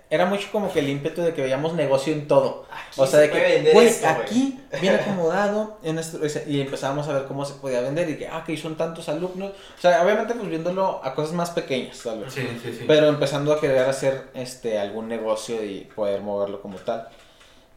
era 0.09 0.25
mucho 0.25 0.47
como 0.51 0.71
que 0.73 0.79
el 0.79 0.89
ímpetu 0.89 1.21
de 1.21 1.33
que 1.33 1.43
veíamos 1.43 1.73
negocio 1.73 2.13
en 2.13 2.27
todo. 2.27 2.65
Aquí 2.71 3.01
O 3.01 3.05
sea, 3.05 3.19
se 3.19 3.27
de 3.27 3.31
que, 3.31 3.71
güey, 3.73 3.89
aquí, 4.05 4.59
bien 4.81 4.95
acomodado, 5.01 5.77
en 5.83 5.99
y 6.47 6.61
empezábamos 6.61 7.07
a 7.07 7.13
ver 7.13 7.25
cómo 7.25 7.45
se 7.45 7.53
podía 7.55 7.81
vender 7.81 8.09
y 8.09 8.17
que, 8.17 8.27
ah, 8.27 8.43
que 8.45 8.57
son 8.57 8.75
tantos 8.75 9.07
alumnos. 9.09 9.51
O 9.51 9.81
sea, 9.81 10.03
obviamente, 10.03 10.33
pues 10.33 10.49
viéndolo 10.49 11.01
a 11.03 11.13
cosas 11.13 11.33
más 11.33 11.51
pequeñas, 11.51 11.99
tal 12.03 12.21
vez. 12.21 12.33
Sí, 12.33 12.41
sí, 12.63 12.73
sí. 12.79 12.85
Pero 12.87 13.07
empezando 13.07 13.53
a 13.53 13.59
querer 13.61 13.87
hacer 13.87 14.29
este 14.33 14.79
algún 14.79 15.07
negocio 15.07 15.63
y 15.63 15.81
poder 15.95 16.21
moverlo 16.21 16.61
como 16.61 16.77
tal. 16.77 17.07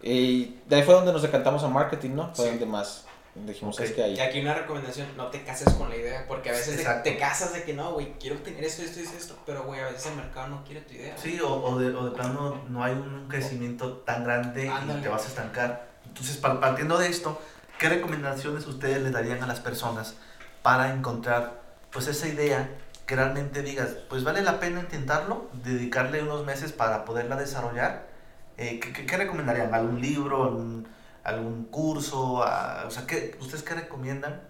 Y 0.03 0.57
de 0.67 0.77
ahí 0.77 0.83
fue 0.83 0.95
donde 0.95 1.13
nos 1.13 1.23
decantamos 1.23 1.63
a 1.63 1.69
marketing, 1.69 2.11
¿no? 2.15 2.31
Fue 2.35 2.47
Sí. 2.47 2.51
donde 2.51 2.67
más 2.67 3.05
dijimos, 3.35 3.77
Ok. 3.77 3.85
es 3.85 3.93
que 3.93 4.03
ahí. 4.03 4.15
Y 4.15 4.21
aquí 4.21 4.41
una 4.41 4.55
recomendación, 4.55 5.09
no 5.17 5.29
te 5.29 5.43
cases 5.43 5.73
con 5.75 5.89
la 5.89 5.97
idea, 5.97 6.27
porque 6.29 6.51
a 6.51 6.53
veces 6.53 6.77
te, 6.85 7.11
te 7.13 7.17
casas 7.19 7.53
de 7.55 7.63
que 7.65 7.73
no, 7.73 7.93
güey, 7.95 8.13
quiero 8.21 8.37
tener 8.39 8.63
esto, 8.65 8.83
esto 8.83 9.01
y 9.01 9.05
esto, 9.05 9.37
pero 9.47 9.65
güey, 9.65 9.81
a 9.81 9.87
veces 9.87 10.07
el 10.07 10.17
mercado 10.17 10.49
no 10.49 10.65
quiere 10.65 10.83
tu 10.83 10.95
idea. 10.95 11.17
Sí, 11.17 11.41
o, 11.41 11.49
o, 11.51 11.79
de, 11.79 11.95
o 11.95 12.05
de 12.05 12.11
plano 12.11 12.63
no 12.69 12.85
hay 12.85 12.93
un 12.93 13.27
crecimiento 13.29 13.93
tan 13.99 14.25
grande 14.25 14.69
Ándale. 14.69 15.01
y 15.01 15.03
te 15.03 15.09
vas 15.09 15.25
a 15.25 15.29
estancar. 15.29 15.89
Entonces, 16.07 16.37
pa- 16.37 16.61
partiendo 16.61 16.99
de 16.99 17.09
esto, 17.09 17.41
¿qué 17.79 17.89
recomendaciones 17.89 18.67
ustedes 18.67 19.01
le 19.03 19.11
darían 19.11 19.43
a 19.43 19.47
las 19.47 19.61
personas 19.61 20.15
para 20.63 20.93
encontrar 20.93 21.61
pues 21.91 22.07
esa 22.09 22.29
idea 22.29 22.69
que 23.07 23.17
realmente 23.17 23.63
digas, 23.63 23.91
pues 24.09 24.25
vale 24.25 24.43
la 24.43 24.61
pena 24.61 24.81
intentarlo, 24.81 25.49
dedicarle 25.65 26.23
unos 26.23 26.45
meses 26.45 26.73
para 26.73 27.05
poderla 27.05 27.37
desarrollar? 27.37 28.07
Eh, 28.59 28.79
¿qué, 28.81 28.93
qué, 28.93 29.07
qué 29.07 29.17
recomendarían? 29.17 29.75
¿Algún 29.75 30.01
libro? 30.01 30.45
¿Algún, 30.45 30.87
algún 31.25 31.65
curso? 31.67 32.43
Ah, 32.43 32.85
o 32.87 32.91
sea, 32.91 33.07
¿qué, 33.07 33.37
¿ustedes 33.41 33.63
qué 33.63 33.75
recomiendan 33.75 34.43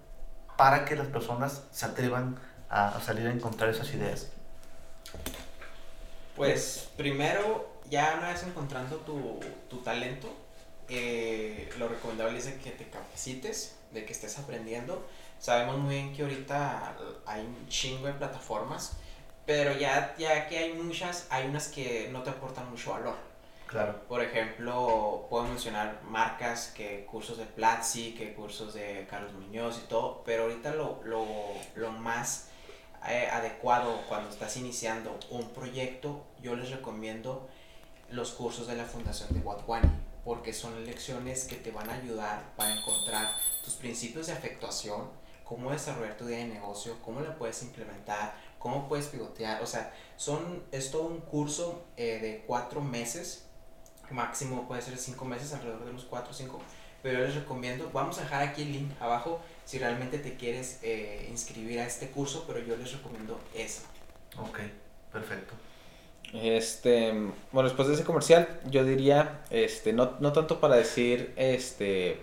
para 0.57 0.85
que 0.85 0.97
las 0.97 1.07
personas 1.09 1.63
se 1.71 1.87
atrevan 1.87 2.39
a, 2.69 2.89
a 2.89 3.01
salir 3.01 3.27
a 3.27 3.33
encontrar 3.33 3.71
esas 3.71 3.93
ideas? 3.95 4.31
Pues 6.37 6.89
primero, 6.97 7.73
ya 7.91 8.15
una 8.19 8.31
vez 8.31 8.43
encontrando 8.43 8.97
tu, 8.99 9.39
tu 9.69 9.79
talento, 9.79 10.29
eh, 10.89 11.71
lo 11.79 11.89
recomendable 11.89 12.39
es 12.39 12.47
que 12.47 12.71
te 12.71 12.89
capacites, 12.89 13.77
de 13.93 14.05
que 14.07 14.13
estés 14.13 14.39
aprendiendo. 14.39 15.07
Sabemos 15.39 15.79
muy 15.79 15.95
bien 15.95 16.15
que 16.15 16.23
ahorita 16.23 16.95
hay 17.27 17.43
un 17.43 17.69
chingo 17.69 18.07
de 18.07 18.15
plataformas, 18.15 18.93
pero 19.45 19.77
ya, 19.77 20.15
ya 20.19 20.49
que 20.49 20.59
hay 20.59 20.73
muchas, 20.73 21.27
hay 21.31 21.47
unas 21.47 21.69
que 21.69 22.09
no 22.11 22.23
te 22.23 22.31
aportan 22.31 22.71
mucho 22.71 22.93
valor. 22.93 23.17
Por 24.09 24.23
ejemplo, 24.23 25.27
puedo 25.31 25.45
mencionar 25.45 26.03
marcas 26.05 26.73
que 26.77 27.05
cursos 27.07 27.39
de 27.39 27.47
Platzi, 27.47 28.15
que 28.15 28.35
cursos 28.35 28.75
de 28.75 29.07
Carlos 29.09 29.33
Muñoz 29.33 29.79
y 29.83 29.89
todo, 29.89 30.23
pero 30.25 30.45
ahorita 30.45 30.75
lo, 30.75 31.01
lo, 31.05 31.27
lo 31.75 31.93
más 31.93 32.49
eh, 33.09 33.29
adecuado 33.33 34.01
cuando 34.09 34.31
estás 34.31 34.57
iniciando 34.57 35.19
un 35.31 35.51
proyecto, 35.51 36.25
yo 36.41 36.55
les 36.55 36.71
recomiendo 36.71 37.49
los 38.11 38.33
cursos 38.33 38.67
de 38.67 38.77
la 38.77 38.85
Fundación 38.85 39.33
de 39.33 39.41
Watwani. 39.41 39.91
porque 40.25 40.53
son 40.53 40.85
lecciones 40.85 41.45
que 41.45 41.57
te 41.57 41.73
van 41.73 41.91
a 41.91 41.95
ayudar 41.95 42.55
para 42.57 42.73
encontrar 42.73 43.27
tus 43.65 43.75
principios 43.75 44.29
de 44.29 44.35
afectuación, 44.35 45.11
cómo 45.43 45.73
desarrollar 45.73 46.17
tu 46.17 46.29
idea 46.29 46.39
de 46.39 46.55
negocio, 46.55 46.97
cómo 47.03 47.21
la 47.21 47.37
puedes 47.37 47.61
implementar, 47.63 48.35
cómo 48.59 48.89
puedes 48.89 49.07
pivotear. 49.07 49.63
O 49.63 49.67
sea, 49.67 49.93
son, 50.17 50.63
es 50.71 50.93
todo 50.93 51.05
un 51.05 51.21
curso 51.23 51.85
eh, 51.97 52.21
de 52.21 52.45
cuatro 52.47 52.81
meses, 52.81 53.49
máximo 54.11 54.67
puede 54.67 54.83
ser 54.83 54.97
cinco 54.99 55.25
meses, 55.25 55.53
alrededor 55.53 55.85
de 55.85 55.93
los 55.93 56.05
cuatro 56.05 56.31
o 56.31 56.35
cinco. 56.35 56.61
Pero 57.03 57.19
yo 57.19 57.25
les 57.27 57.35
recomiendo, 57.35 57.91
vamos 57.93 58.19
a 58.19 58.23
dejar 58.23 58.43
aquí 58.43 58.63
el 58.63 58.73
link 58.73 58.91
abajo 59.01 59.41
si 59.65 59.79
realmente 59.79 60.19
te 60.19 60.37
quieres 60.37 60.79
eh, 60.83 61.27
inscribir 61.31 61.81
a 61.81 61.87
este 61.87 62.11
curso, 62.11 62.45
pero 62.47 62.61
yo 62.61 62.77
les 62.77 62.93
recomiendo 62.93 63.41
eso. 63.55 63.83
Ok, 64.39 64.61
perfecto. 65.13 65.55
Este, 66.33 67.13
bueno, 67.51 67.69
después 67.69 67.89
de 67.89 67.95
ese 67.95 68.05
comercial, 68.05 68.49
yo 68.71 68.85
diría, 68.85 69.43
este, 69.51 69.93
no, 69.93 70.13
no 70.21 70.33
tanto 70.33 70.61
para 70.61 70.77
decir, 70.77 71.33
este, 71.37 72.19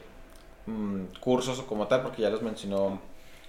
mm, 0.65 1.19
cursos 1.19 1.59
o 1.59 1.67
como 1.67 1.87
tal, 1.87 2.01
porque 2.01 2.21
ya 2.21 2.29
los 2.29 2.41
mencionó 2.41 3.01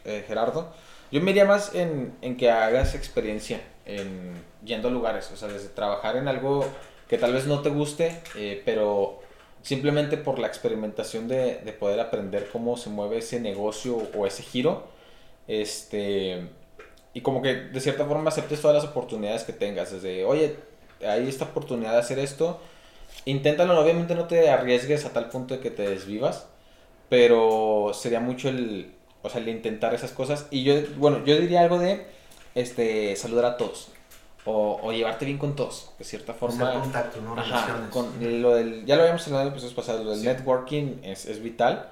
eh, 0.05 0.25
Gerardo. 0.27 0.73
Yo 1.11 1.21
me 1.21 1.31
iría 1.31 1.45
más 1.45 1.75
en, 1.75 2.15
en, 2.21 2.37
que 2.37 2.51
hagas 2.51 2.95
experiencia 2.95 3.61
en 3.85 4.35
yendo 4.65 4.89
a 4.89 4.91
lugares, 4.91 5.31
o 5.33 5.37
sea, 5.37 5.49
desde 5.49 5.69
trabajar 5.69 6.17
en 6.17 6.29
algo 6.29 6.67
que 7.11 7.19
tal 7.19 7.33
vez 7.33 7.47
no 7.47 7.61
te 7.61 7.71
guste, 7.71 8.23
eh, 8.37 8.63
pero 8.65 9.19
simplemente 9.63 10.17
por 10.17 10.39
la 10.39 10.47
experimentación 10.47 11.27
de, 11.27 11.57
de, 11.57 11.73
poder 11.73 11.99
aprender 11.99 12.49
cómo 12.53 12.77
se 12.77 12.89
mueve 12.89 13.19
ese 13.19 13.41
negocio 13.41 13.97
o 14.17 14.27
ese 14.29 14.45
giro, 14.45 14.87
este, 15.49 16.49
y 17.13 17.21
como 17.23 17.43
que 17.43 17.55
de 17.55 17.81
cierta 17.81 18.07
forma 18.07 18.29
aceptes 18.29 18.61
todas 18.61 18.81
las 18.81 18.93
oportunidades 18.93 19.43
que 19.43 19.53
tengas, 19.53 19.91
desde, 19.91 20.25
oye, 20.25 20.55
hay 21.05 21.29
esta 21.29 21.47
oportunidad 21.47 21.95
de 21.95 21.99
hacer 21.99 22.21
esto, 22.21 22.61
inténtalo, 23.25 23.79
obviamente 23.81 24.15
no 24.15 24.29
te 24.29 24.49
arriesgues 24.49 25.05
a 25.05 25.13
tal 25.13 25.31
punto 25.31 25.55
de 25.55 25.61
que 25.61 25.73
te 25.73 25.91
desvivas, 25.91 26.47
pero 27.09 27.91
sería 27.93 28.21
mucho 28.21 28.49
el, 28.49 28.93
o 29.23 29.29
sea, 29.29 29.41
intentar 29.41 29.95
esas 29.95 30.13
cosas, 30.13 30.47
y 30.53 30.63
yo, 30.63 30.75
bueno, 30.97 31.25
yo 31.25 31.37
diría 31.41 31.63
algo 31.63 31.81
de, 31.81 32.07
este, 32.55 33.17
saludar 33.17 33.47
a 33.47 33.57
todos, 33.57 33.91
o, 34.45 34.81
o, 34.83 34.93
llevarte 34.93 35.25
bien 35.25 35.39
con 35.39 35.55
todos, 35.55 35.93
de 35.99 36.05
cierta 36.05 36.35
forma. 36.35 36.69
Hacer 36.69 36.81
contacto, 36.81 37.21
¿no? 37.21 37.39
Ajá, 37.39 37.89
con 37.91 38.13
lo 38.21 38.55
del, 38.55 38.87
ya 38.87 38.97
lo 38.97 39.03
habíamos 39.03 39.27
hablado 39.27 39.43
en 39.45 39.49
episodios 39.49 39.75
pasados, 39.75 40.05
lo 40.05 40.11
del 40.11 40.21
sí. 40.21 40.27
networking 40.27 41.01
es, 41.03 41.27
es, 41.27 41.43
vital, 41.43 41.91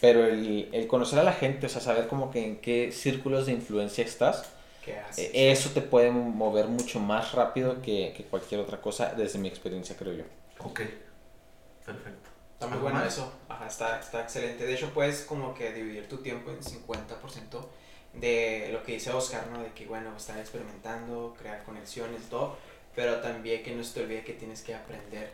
pero 0.00 0.26
el, 0.26 0.68
el, 0.72 0.86
conocer 0.86 1.18
a 1.18 1.22
la 1.22 1.32
gente, 1.32 1.66
o 1.66 1.68
sea, 1.68 1.80
saber 1.80 2.08
como 2.08 2.30
que 2.30 2.44
en 2.44 2.56
qué 2.58 2.92
círculos 2.92 3.46
de 3.46 3.52
influencia 3.52 4.04
estás, 4.04 4.44
¿Qué 4.84 4.98
haces? 4.98 5.30
eh, 5.32 5.50
eso 5.50 5.70
te 5.70 5.80
puede 5.80 6.10
mover 6.10 6.66
mucho 6.66 7.00
más 7.00 7.32
rápido 7.32 7.80
que, 7.80 8.12
que, 8.16 8.24
cualquier 8.24 8.60
otra 8.60 8.80
cosa, 8.80 9.14
desde 9.16 9.38
mi 9.38 9.48
experiencia, 9.48 9.96
creo 9.96 10.12
yo. 10.12 10.24
Ok, 10.58 10.80
perfecto. 11.84 12.28
Está 12.52 12.66
muy 12.66 12.78
bueno 12.78 13.04
eso, 13.04 13.32
Ajá, 13.48 13.66
está, 13.66 14.00
está 14.00 14.22
excelente. 14.22 14.66
De 14.66 14.74
hecho, 14.74 14.90
puedes 14.90 15.22
como 15.22 15.54
que 15.54 15.72
dividir 15.72 16.08
tu 16.08 16.18
tiempo 16.18 16.50
en 16.50 16.60
50% 16.60 16.88
de 18.14 18.70
lo 18.72 18.82
que 18.82 18.92
dice 18.92 19.10
Oscar, 19.10 19.46
¿no? 19.52 19.62
De 19.62 19.72
que, 19.72 19.86
bueno, 19.86 20.16
estar 20.16 20.38
experimentando, 20.38 21.34
crear 21.38 21.62
conexiones, 21.64 22.22
todo, 22.28 22.56
pero 22.94 23.20
también 23.20 23.62
que 23.62 23.74
no 23.74 23.84
se 23.84 23.94
te 23.94 24.00
olvide 24.02 24.24
que 24.24 24.32
tienes 24.32 24.62
que 24.62 24.74
aprender 24.74 25.30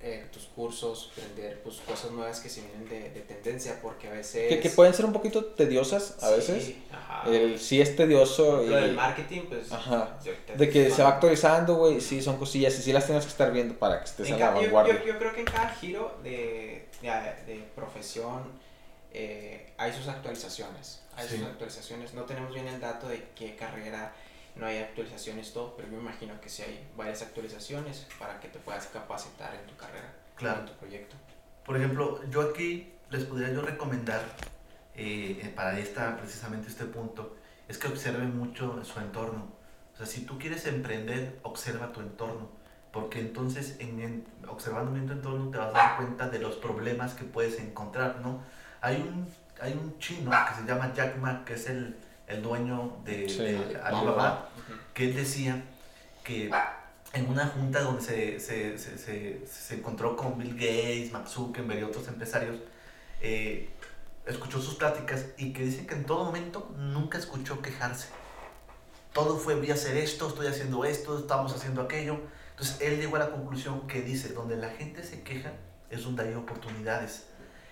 eh, 0.00 0.26
tus 0.32 0.44
cursos, 0.44 1.10
aprender 1.12 1.60
pues, 1.64 1.80
cosas 1.80 2.12
nuevas 2.12 2.38
que 2.38 2.48
se 2.48 2.60
vienen 2.60 2.88
de, 2.88 3.10
de 3.10 3.20
tendencia, 3.22 3.80
porque 3.82 4.06
a 4.06 4.12
veces... 4.12 4.48
Que, 4.48 4.60
que, 4.60 4.70
pueden 4.70 4.94
ser 4.94 5.04
un 5.04 5.12
poquito 5.12 5.44
tediosas 5.44 6.22
a 6.22 6.28
sí, 6.28 6.34
veces. 6.34 6.74
Ajá. 6.92 7.28
El, 7.28 7.58
sí 7.58 7.80
es 7.80 7.96
tedioso. 7.96 8.62
Lo 8.62 8.78
y, 8.78 8.82
del 8.82 8.94
marketing, 8.94 9.42
pues... 9.48 9.72
Ajá. 9.72 10.16
De 10.56 10.70
que 10.70 10.90
se 10.90 11.02
va 11.02 11.08
actualizando, 11.08 11.74
güey, 11.74 12.00
sí, 12.00 12.22
son 12.22 12.36
cosillas 12.36 12.78
y 12.78 12.82
sí 12.82 12.92
las 12.92 13.06
tienes 13.06 13.24
que 13.24 13.30
estar 13.30 13.52
viendo 13.52 13.74
para 13.74 13.98
que 13.98 14.04
estés 14.04 14.28
en 14.28 14.34
a 14.34 14.38
la 14.38 14.54
yo, 14.54 14.62
vanguardia. 14.62 15.00
Yo, 15.00 15.04
yo, 15.04 15.18
creo 15.18 15.32
que 15.32 15.40
en 15.40 15.46
cada 15.46 15.70
giro 15.70 16.16
de, 16.22 16.86
de, 17.02 17.08
de 17.52 17.64
profesión 17.74 18.44
eh, 19.20 19.72
hay 19.76 19.92
sus 19.92 20.06
actualizaciones. 20.06 21.02
Hay 21.16 21.26
sí. 21.28 21.38
sus 21.38 21.46
actualizaciones. 21.46 22.14
No 22.14 22.22
tenemos 22.22 22.54
bien 22.54 22.68
el 22.68 22.80
dato 22.80 23.08
de 23.08 23.28
qué 23.34 23.56
carrera 23.56 24.12
no 24.54 24.66
hay 24.66 24.78
actualizaciones, 24.78 25.52
todo, 25.52 25.74
pero 25.76 25.88
yo 25.88 25.96
me 25.96 26.02
imagino 26.02 26.40
que 26.40 26.48
sí 26.48 26.62
hay 26.62 26.88
varias 26.96 27.22
actualizaciones 27.22 28.06
para 28.16 28.38
que 28.38 28.46
te 28.46 28.60
puedas 28.60 28.86
capacitar 28.86 29.54
en 29.54 29.66
tu 29.66 29.76
carrera, 29.76 30.12
claro. 30.36 30.60
en 30.60 30.66
tu 30.66 30.72
proyecto. 30.74 31.16
Por 31.64 31.76
ejemplo, 31.76 32.20
yo 32.30 32.42
aquí 32.42 32.92
les 33.10 33.24
podría 33.24 33.52
yo 33.52 33.62
recomendar 33.62 34.22
eh, 34.94 35.52
para 35.54 35.78
esta, 35.78 36.16
precisamente 36.16 36.68
este 36.68 36.84
punto, 36.84 37.36
es 37.66 37.76
que 37.76 37.88
observen 37.88 38.36
mucho 38.36 38.84
su 38.84 39.00
entorno. 39.00 39.48
O 39.94 39.96
sea, 39.96 40.06
si 40.06 40.22
tú 40.22 40.38
quieres 40.38 40.64
emprender, 40.66 41.40
observa 41.42 41.92
tu 41.92 42.00
entorno, 42.00 42.50
porque 42.92 43.18
entonces 43.18 43.76
en, 43.80 44.00
en, 44.00 44.26
observando 44.48 44.92
bien 44.92 45.06
tu 45.06 45.12
entorno 45.12 45.50
te 45.50 45.58
vas 45.58 45.68
a 45.68 45.72
dar 45.72 45.96
cuenta 45.96 46.28
de 46.28 46.38
los 46.38 46.54
problemas 46.54 47.14
que 47.14 47.24
puedes 47.24 47.58
encontrar, 47.58 48.20
¿no? 48.20 48.42
Hay 48.80 48.96
un, 48.96 49.28
hay 49.60 49.72
un 49.72 49.98
chino 49.98 50.30
que 50.30 50.60
se 50.60 50.66
llama 50.66 50.92
Jack 50.94 51.16
Ma, 51.18 51.44
que 51.44 51.54
es 51.54 51.68
el, 51.68 51.96
el 52.26 52.42
dueño 52.42 52.96
de, 53.04 53.28
sí, 53.28 53.38
de 53.38 53.80
Alibaba, 53.82 54.50
uh 54.56 54.72
-huh. 54.72 54.76
que 54.94 55.06
él 55.08 55.16
decía 55.16 55.62
que 56.22 56.50
en 57.12 57.28
una 57.28 57.46
junta 57.46 57.80
donde 57.80 58.02
se, 58.02 58.38
se, 58.38 58.78
se, 58.78 58.98
se, 58.98 59.46
se 59.46 59.74
encontró 59.74 60.14
con 60.16 60.38
Bill 60.38 60.54
Gates, 60.54 61.10
Mark 61.12 61.28
Zuckerberg 61.28 61.80
y 61.80 61.82
otros 61.82 62.06
empresarios, 62.08 62.56
eh, 63.20 63.70
escuchó 64.26 64.60
sus 64.60 64.74
pláticas 64.74 65.24
y 65.38 65.52
que 65.52 65.64
dice 65.64 65.86
que 65.86 65.94
en 65.94 66.04
todo 66.04 66.24
momento 66.24 66.70
nunca 66.76 67.18
escuchó 67.18 67.62
quejarse. 67.62 68.08
Todo 69.14 69.38
fue, 69.38 69.54
voy 69.54 69.70
a 69.70 69.74
hacer 69.74 69.96
esto, 69.96 70.28
estoy 70.28 70.46
haciendo 70.48 70.84
esto, 70.84 71.18
estamos 71.18 71.54
haciendo 71.54 71.80
aquello. 71.82 72.20
Entonces 72.50 72.76
él 72.80 73.00
llegó 73.00 73.16
a 73.16 73.20
la 73.20 73.30
conclusión 73.30 73.86
que 73.86 74.02
dice, 74.02 74.34
donde 74.34 74.56
la 74.56 74.68
gente 74.68 75.02
se 75.02 75.22
queja 75.22 75.52
es 75.90 76.04
donde 76.04 76.24
hay 76.24 76.34
oportunidades. 76.34 77.24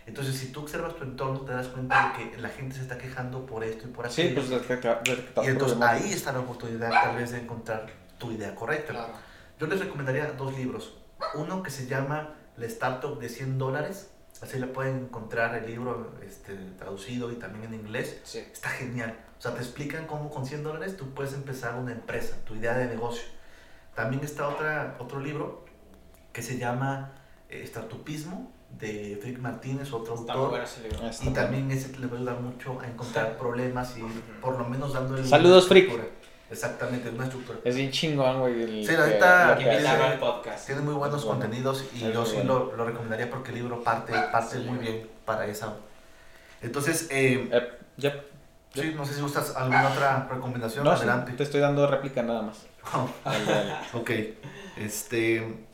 Entonces, 0.06 0.36
si 0.36 0.52
tú 0.52 0.60
observas 0.60 0.94
tu 0.94 1.02
entorno, 1.02 1.40
te 1.40 1.52
das 1.52 1.66
cuenta 1.66 2.14
de 2.16 2.30
que 2.30 2.38
la 2.38 2.48
gente 2.48 2.76
se 2.76 2.82
está 2.82 2.96
quejando 2.96 3.44
por 3.44 3.64
esto 3.64 3.88
y 3.88 3.90
por 3.90 4.06
aquello. 4.06 4.40
Sí, 4.40 4.48
pues 4.48 5.44
Y 5.44 5.50
entonces 5.50 5.80
ahí 5.80 6.12
está 6.12 6.32
la 6.32 6.40
oportunidad 6.40 6.90
tal 6.90 7.16
vez 7.16 7.32
de 7.32 7.40
encontrar 7.40 7.86
tu 8.16 8.30
idea 8.30 8.54
correcta. 8.54 8.92
Claro. 8.92 9.12
Yo 9.58 9.66
les 9.66 9.80
recomendaría 9.80 10.26
dos 10.32 10.56
libros. 10.56 10.96
Uno 11.34 11.62
que 11.62 11.70
se 11.70 11.86
llama 11.86 12.34
La 12.56 12.66
Startup 12.66 13.18
de 13.18 13.28
100 13.28 13.58
dólares. 13.58 14.10
Así 14.40 14.58
le 14.58 14.68
pueden 14.68 14.98
encontrar 14.98 15.54
el 15.56 15.66
libro 15.66 16.14
este, 16.22 16.54
traducido 16.78 17.32
y 17.32 17.36
también 17.36 17.64
en 17.64 17.74
inglés. 17.74 18.20
Sí. 18.22 18.38
Está 18.38 18.68
genial. 18.68 19.18
O 19.38 19.42
sea, 19.42 19.54
te 19.54 19.60
explican 19.60 20.06
cómo 20.06 20.30
con 20.30 20.46
100 20.46 20.62
dólares 20.62 20.96
tú 20.96 21.14
puedes 21.14 21.32
empezar 21.32 21.74
una 21.74 21.92
empresa, 21.92 22.36
tu 22.44 22.54
idea 22.54 22.76
de 22.76 22.86
negocio. 22.86 23.24
También 23.94 24.22
está 24.22 24.46
otra, 24.48 24.96
otro 24.98 25.20
libro 25.20 25.64
que 26.32 26.42
se 26.42 26.58
llama 26.58 27.12
eh, 27.50 27.64
Startupismo 27.66 28.52
de 28.78 29.18
Frick 29.22 29.38
Martínez, 29.38 29.92
otro 29.92 30.14
Está 30.14 30.32
autor. 30.34 30.50
Bueno 30.50 31.10
y 31.22 31.28
también 31.30 31.70
ese 31.70 31.96
le 31.98 32.06
va 32.06 32.14
a 32.14 32.16
ayudar 32.18 32.40
mucho 32.40 32.78
a 32.80 32.86
encontrar 32.86 33.38
problemas 33.38 33.96
y 33.96 34.02
por 34.40 34.58
lo 34.58 34.64
menos 34.64 34.92
dándole 34.92 35.24
Saludos, 35.24 35.68
Frick. 35.68 35.90
Exactamente, 36.50 37.08
una 37.10 37.24
estructura. 37.24 37.58
Es 37.64 37.74
bien 37.74 37.90
chingón, 37.90 38.38
güey. 38.40 38.86
Sí, 38.86 38.94
ahorita 38.94 39.56
tiene, 39.58 39.78
el 39.78 40.18
podcast. 40.20 40.66
tiene 40.66 40.80
muy 40.80 40.94
buenos 40.94 41.24
bueno. 41.24 41.40
contenidos 41.40 41.84
y 41.92 42.04
Es 42.04 42.12
yo 42.14 42.24
sí 42.24 42.36
bueno. 42.36 42.66
lo, 42.70 42.76
lo, 42.76 42.84
recomendaría 42.84 43.28
porque 43.28 43.50
el 43.50 43.56
libro 43.56 43.82
parte, 43.82 44.12
parte 44.30 44.58
Sí. 44.58 44.64
muy 44.64 44.78
bien 44.78 45.08
para 45.24 45.46
esa. 45.46 45.74
Entonces, 46.62 47.08
eh, 47.10 47.48
Eh, 47.52 47.68
ya. 47.96 48.22
sí, 48.74 48.92
no 48.96 49.04
sé 49.04 49.14
si 49.14 49.22
gustas 49.22 49.56
alguna 49.56 49.88
otra 49.90 50.28
recomendación. 50.30 50.84
No, 50.84 50.92
sí, 50.94 50.98
Adelante. 51.02 51.32
te 51.32 51.42
estoy 51.42 51.60
dando 51.60 51.86
réplica 51.88 52.22
nada 52.22 52.42
más. 52.42 52.66
Ok, 53.94 54.10
este. 54.76 55.66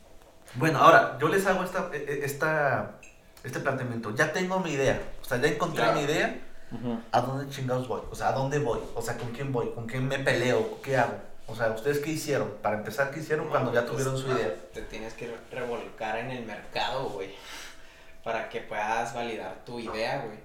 Bueno, 0.55 0.79
ahora 0.79 1.17
yo 1.19 1.27
les 1.29 1.45
hago 1.45 1.63
esta, 1.63 1.89
e- 1.93 1.97
e- 1.97 2.25
esta, 2.25 2.95
este 3.43 3.59
planteamiento. 3.59 4.13
Ya 4.15 4.31
tengo 4.31 4.59
mi 4.59 4.71
idea, 4.71 5.01
o 5.21 5.25
sea, 5.25 5.37
ya 5.41 5.47
encontré 5.47 5.83
Claro. 5.83 5.99
mi 5.99 6.05
idea. 6.05 6.39
Ujú. 6.71 6.99
¿A 7.11 7.21
dónde 7.21 7.53
chingados 7.53 7.87
voy? 7.87 8.01
O 8.11 8.15
sea, 8.15 8.29
¿a 8.29 8.31
dónde 8.33 8.59
voy? 8.59 8.79
O 8.95 9.01
sea, 9.01 9.17
¿con 9.17 9.31
quién 9.31 9.51
voy? 9.51 9.69
¿Con 9.75 9.85
quién 9.87 10.07
me 10.07 10.17
peleo? 10.19 10.81
¿Qué 10.81 10.97
hago? 10.97 11.13
O 11.45 11.55
sea, 11.55 11.69
¿ustedes 11.71 11.99
qué 11.99 12.11
hicieron? 12.11 12.49
Para 12.61 12.77
empezar, 12.77 13.11
¿qué 13.11 13.19
hicieron 13.19 13.49
cuando 13.49 13.73
ya 13.73 13.85
tuvieron 13.85 14.17
su 14.17 14.27
idea? 14.31 14.55
Te 14.73 14.81
tienes 14.83 15.13
que 15.13 15.35
revolcar 15.51 16.17
en 16.17 16.31
el 16.31 16.45
mercado, 16.45 17.09
güey. 17.09 17.29
Para 18.23 18.49
que 18.49 18.61
puedas 18.61 19.13
validar 19.13 19.63
tu 19.65 19.79
idea, 19.79 20.23
güey. 20.25 20.37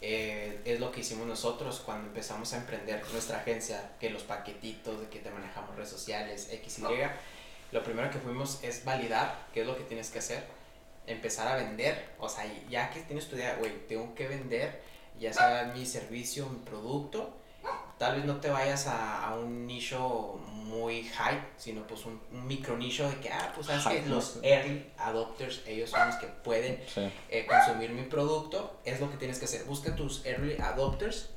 Eh, 0.00 0.62
es 0.64 0.80
lo 0.80 0.90
que 0.90 1.00
hicimos 1.00 1.26
nosotros 1.26 1.82
cuando 1.84 2.06
empezamos 2.08 2.52
a 2.54 2.56
emprender 2.56 3.02
nuestra 3.12 3.36
agencia, 3.36 3.90
que 4.00 4.08
los 4.08 4.22
paquetitos, 4.22 4.98
de 4.98 5.08
que 5.08 5.18
te 5.18 5.30
manejamos 5.30 5.76
redes 5.76 5.90
sociales, 5.90 6.48
X, 6.50 6.78
Y. 6.78 6.82
Lo 7.72 7.82
primero 7.84 8.10
que 8.10 8.18
fuimos 8.18 8.58
es 8.62 8.84
validar 8.84 9.46
qué 9.54 9.60
es 9.62 9.66
lo 9.66 9.76
que 9.76 9.84
tienes 9.84 10.10
que 10.10 10.18
hacer, 10.18 10.44
empezar 11.06 11.46
a 11.48 11.56
vender. 11.56 12.08
O 12.18 12.28
sea, 12.28 12.44
ya 12.68 12.90
que 12.90 13.00
tienes 13.00 13.28
tu 13.28 13.36
idea, 13.36 13.56
güey, 13.56 13.86
tengo 13.86 14.14
que 14.14 14.26
vender, 14.28 14.80
ya 15.18 15.32
sea 15.32 15.70
mi 15.74 15.86
servicio, 15.86 16.46
mi 16.46 16.58
producto. 16.58 17.36
Tal 17.98 18.16
vez 18.16 18.24
no 18.24 18.36
te 18.40 18.48
vayas 18.48 18.86
a, 18.86 19.26
a 19.28 19.34
un 19.34 19.66
nicho 19.66 20.40
muy 20.54 21.04
high, 21.04 21.38
sino 21.58 21.86
pues 21.86 22.06
un, 22.06 22.18
un 22.32 22.46
micro 22.46 22.78
nicho 22.78 23.06
de 23.06 23.16
que, 23.16 23.28
ah, 23.30 23.52
pues 23.54 23.66
sabes 23.66 23.84
que 24.02 24.08
los 24.08 24.38
early 24.42 24.86
adopters, 24.96 25.60
ellos 25.66 25.90
son 25.90 26.06
los 26.06 26.16
que 26.16 26.26
pueden 26.26 26.82
Sí. 26.88 27.12
eh, 27.28 27.46
consumir 27.46 27.90
mi 27.90 28.04
producto, 28.04 28.78
es 28.86 28.98
lo 29.00 29.10
que 29.10 29.18
tienes 29.18 29.38
que 29.38 29.44
hacer. 29.44 29.64
Busca 29.64 29.94
tus 29.94 30.24
early 30.24 30.56
adopters 30.58 31.28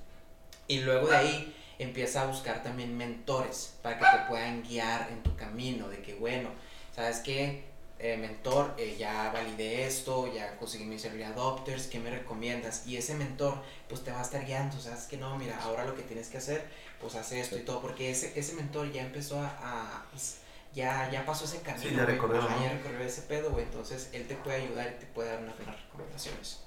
y 0.70 0.80
luego 0.80 1.08
de 1.08 1.18
ahí 1.18 1.56
empieza 1.80 2.22
a 2.24 2.25
buscar 2.27 2.63
también 2.63 2.96
mentores 2.98 3.74
para 3.82 3.98
que 4.00 4.06
te 4.06 4.24
puedan 4.30 4.63
guiar 4.63 5.10
en 5.12 5.22
tu 5.24 5.36
camino. 5.36 5.89
De 5.89 6.01
que, 6.01 6.13
bueno, 6.15 6.50
sabes 6.96 7.20
que 7.20 7.63
eh, 8.00 8.18
mentor, 8.18 8.74
eh, 8.77 8.96
ya 9.00 9.32
validé 9.32 9.86
esto, 9.88 10.32
ya 10.34 10.58
conseguí 10.58 10.84
mis 10.86 11.06
early 11.06 11.24
adopters, 11.24 11.88
¿qué 11.88 12.00
me 12.00 12.10
recomiendas? 12.10 12.86
Y 12.86 12.98
ese 12.98 13.15
mentor, 13.15 13.56
pues 13.88 14.03
te 14.03 14.12
va 14.12 14.20
a 14.20 14.24
estar 14.24 14.46
guiando, 14.46 14.77
o 14.77 14.80
sea, 14.82 14.94
es 14.96 15.03
que 15.06 15.15
no, 15.18 15.38
mira, 15.38 15.58
ahora 15.62 15.86
lo 15.86 15.96
que 15.96 16.01
tienes 16.01 16.27
que 16.27 16.38
hacer, 16.38 16.65
pues 17.00 17.15
hace 17.15 17.39
esto 17.39 17.58
y 17.58 17.62
todo, 17.62 17.82
porque 17.82 18.12
ese, 18.12 18.38
ese 18.38 18.53
mentor 18.56 18.92
ya 18.92 19.03
empezó 19.03 19.39
a, 19.39 19.48
a, 19.62 20.06
pues, 20.12 20.38
ya, 20.75 21.10
ya 21.12 21.25
pasó 21.25 21.46
ese 21.46 21.62
camino, 21.62 21.88
Sí, 21.89 21.96
ya 21.96 22.06
recorrió, 22.06 22.42
¿no? 22.42 22.62
ya 22.63 22.74
recorrió 22.74 23.00
ese 23.06 23.22
pedo, 23.22 23.51
güey, 23.51 23.63
entonces 23.65 24.10
él 24.12 24.27
te 24.27 24.36
puede 24.36 24.63
ayudar 24.63 24.94
y 24.98 25.00
te 25.00 25.06
puede 25.06 25.30
dar 25.30 25.39
unas 25.42 25.56
buenas 25.56 25.80
recomendaciones. 25.84 26.60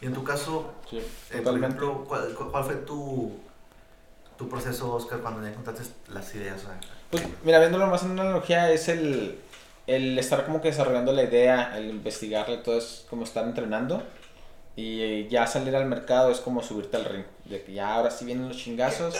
Y 0.00 0.06
en 0.06 0.14
tu 0.14 0.24
caso, 0.24 0.72
Sí, 0.88 1.02
eh, 1.32 1.40
por 1.42 1.56
ejemplo, 1.58 2.04
¿cuál, 2.06 2.34
cu- 2.34 2.50
cuál 2.50 2.64
fue 2.64 2.76
tu, 2.76 3.40
tu 4.36 4.48
proceso, 4.48 4.92
Oscar, 4.94 5.20
cuando 5.20 5.42
ya 5.42 5.48
encontraste 5.50 5.84
las 6.12 6.34
ideas? 6.34 6.56
O 6.58 6.66
sea, 6.66 6.78
Pues 7.10 7.22
mira, 7.44 7.58
viéndolo 7.58 7.86
más 7.86 8.02
en 8.02 8.10
una 8.12 8.22
analogía, 8.22 8.70
es 8.70 8.88
el, 8.88 9.38
el 9.86 10.18
estar 10.18 10.44
como 10.44 10.60
que 10.60 10.68
desarrollando 10.68 11.12
la 11.12 11.22
idea, 11.24 11.76
el 11.76 11.90
investigarle, 11.90 12.58
todo 12.58 12.78
es 12.78 13.04
como 13.08 13.24
estar 13.24 13.44
entrenando. 13.44 14.02
Y 14.76 15.26
ya 15.28 15.46
salir 15.46 15.74
al 15.74 15.86
mercado 15.86 16.30
es 16.30 16.38
como 16.40 16.62
subirte 16.62 16.96
al 16.98 17.06
ring. 17.06 17.24
De 17.46 17.62
que 17.62 17.72
ya 17.72 17.94
ahora 17.94 18.10
sí 18.10 18.24
vienen 18.26 18.48
los 18.48 18.58
chingazos. 18.58 19.14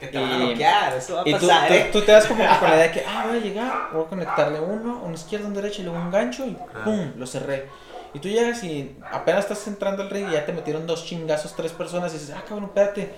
Que 0.00 0.08
te 0.08 0.18
van 0.18 0.32
a 0.32 0.36
Y- 0.38 0.46
bloquear, 0.46 0.94
eso 0.96 1.14
va 1.16 1.22
a 1.22 1.28
Y 1.28 1.34
tú, 1.34 1.46
pasar, 1.46 1.68
tú, 1.68 1.74
¿eh? 1.74 1.90
tú 1.92 2.00
te 2.02 2.12
das 2.12 2.26
como 2.26 2.42
que 2.42 2.58
con 2.58 2.70
la 2.70 2.76
idea 2.76 2.86
de 2.88 2.92
que, 2.92 3.04
ah, 3.06 3.26
voy 3.28 3.36
a 3.38 3.40
llegar, 3.40 3.88
voy 3.92 4.04
a 4.04 4.08
conectarle 4.08 4.58
uno, 4.58 5.02
una 5.04 5.14
izquierda, 5.14 5.46
una 5.46 5.60
derecha 5.60 5.82
y 5.82 5.84
luego 5.84 5.98
un 6.00 6.10
gancho 6.10 6.46
y 6.46 6.56
¡pum! 6.84 7.12
Lo 7.16 7.26
cerré. 7.26 7.66
Y 8.14 8.18
tú 8.18 8.28
llegas 8.28 8.64
y 8.64 8.96
apenas 9.12 9.44
estás 9.44 9.64
entrando 9.68 10.02
al 10.02 10.10
ring 10.10 10.28
y 10.30 10.32
ya 10.32 10.44
te 10.46 10.52
metieron 10.54 10.86
dos 10.86 11.04
chingazos, 11.04 11.54
tres 11.54 11.70
personas 11.72 12.12
y 12.14 12.18
dices, 12.18 12.34
ah, 12.36 12.42
cabrón, 12.48 12.64
espérate, 12.64 13.14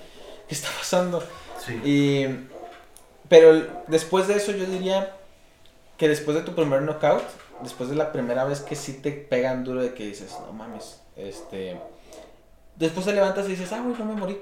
¿qué 0.53 0.59
está 0.59 0.69
pasando? 0.79 1.23
sí. 1.65 1.75
Y, 1.85 2.27
pero 3.29 3.67
después 3.87 4.29
de 4.29 4.35
eso 4.37 4.53
yo 4.53 4.67
diría 4.67 5.17
que 5.97 6.09
después 6.09 6.37
de 6.37 6.43
tu 6.43 6.55
primer 6.55 6.83
knockout, 6.83 7.23
después 7.63 7.89
de 7.89 7.97
la 7.97 8.13
primera 8.13 8.45
vez 8.45 8.61
que 8.61 8.77
sí 8.77 8.95
te 8.95 9.13
pegan 9.13 9.65
duro 9.65 9.81
de 9.83 9.95
que 9.95 10.05
dices, 10.07 10.37
no 10.47 10.53
mames, 10.53 11.01
este... 11.17 11.81
Después 12.77 13.07
te 13.07 13.13
levantas 13.15 13.47
y 13.47 13.51
dices, 13.51 13.73
ah, 13.73 13.81
güey, 13.83 13.97
no 13.99 14.05
me 14.05 14.15
morí. 14.15 14.39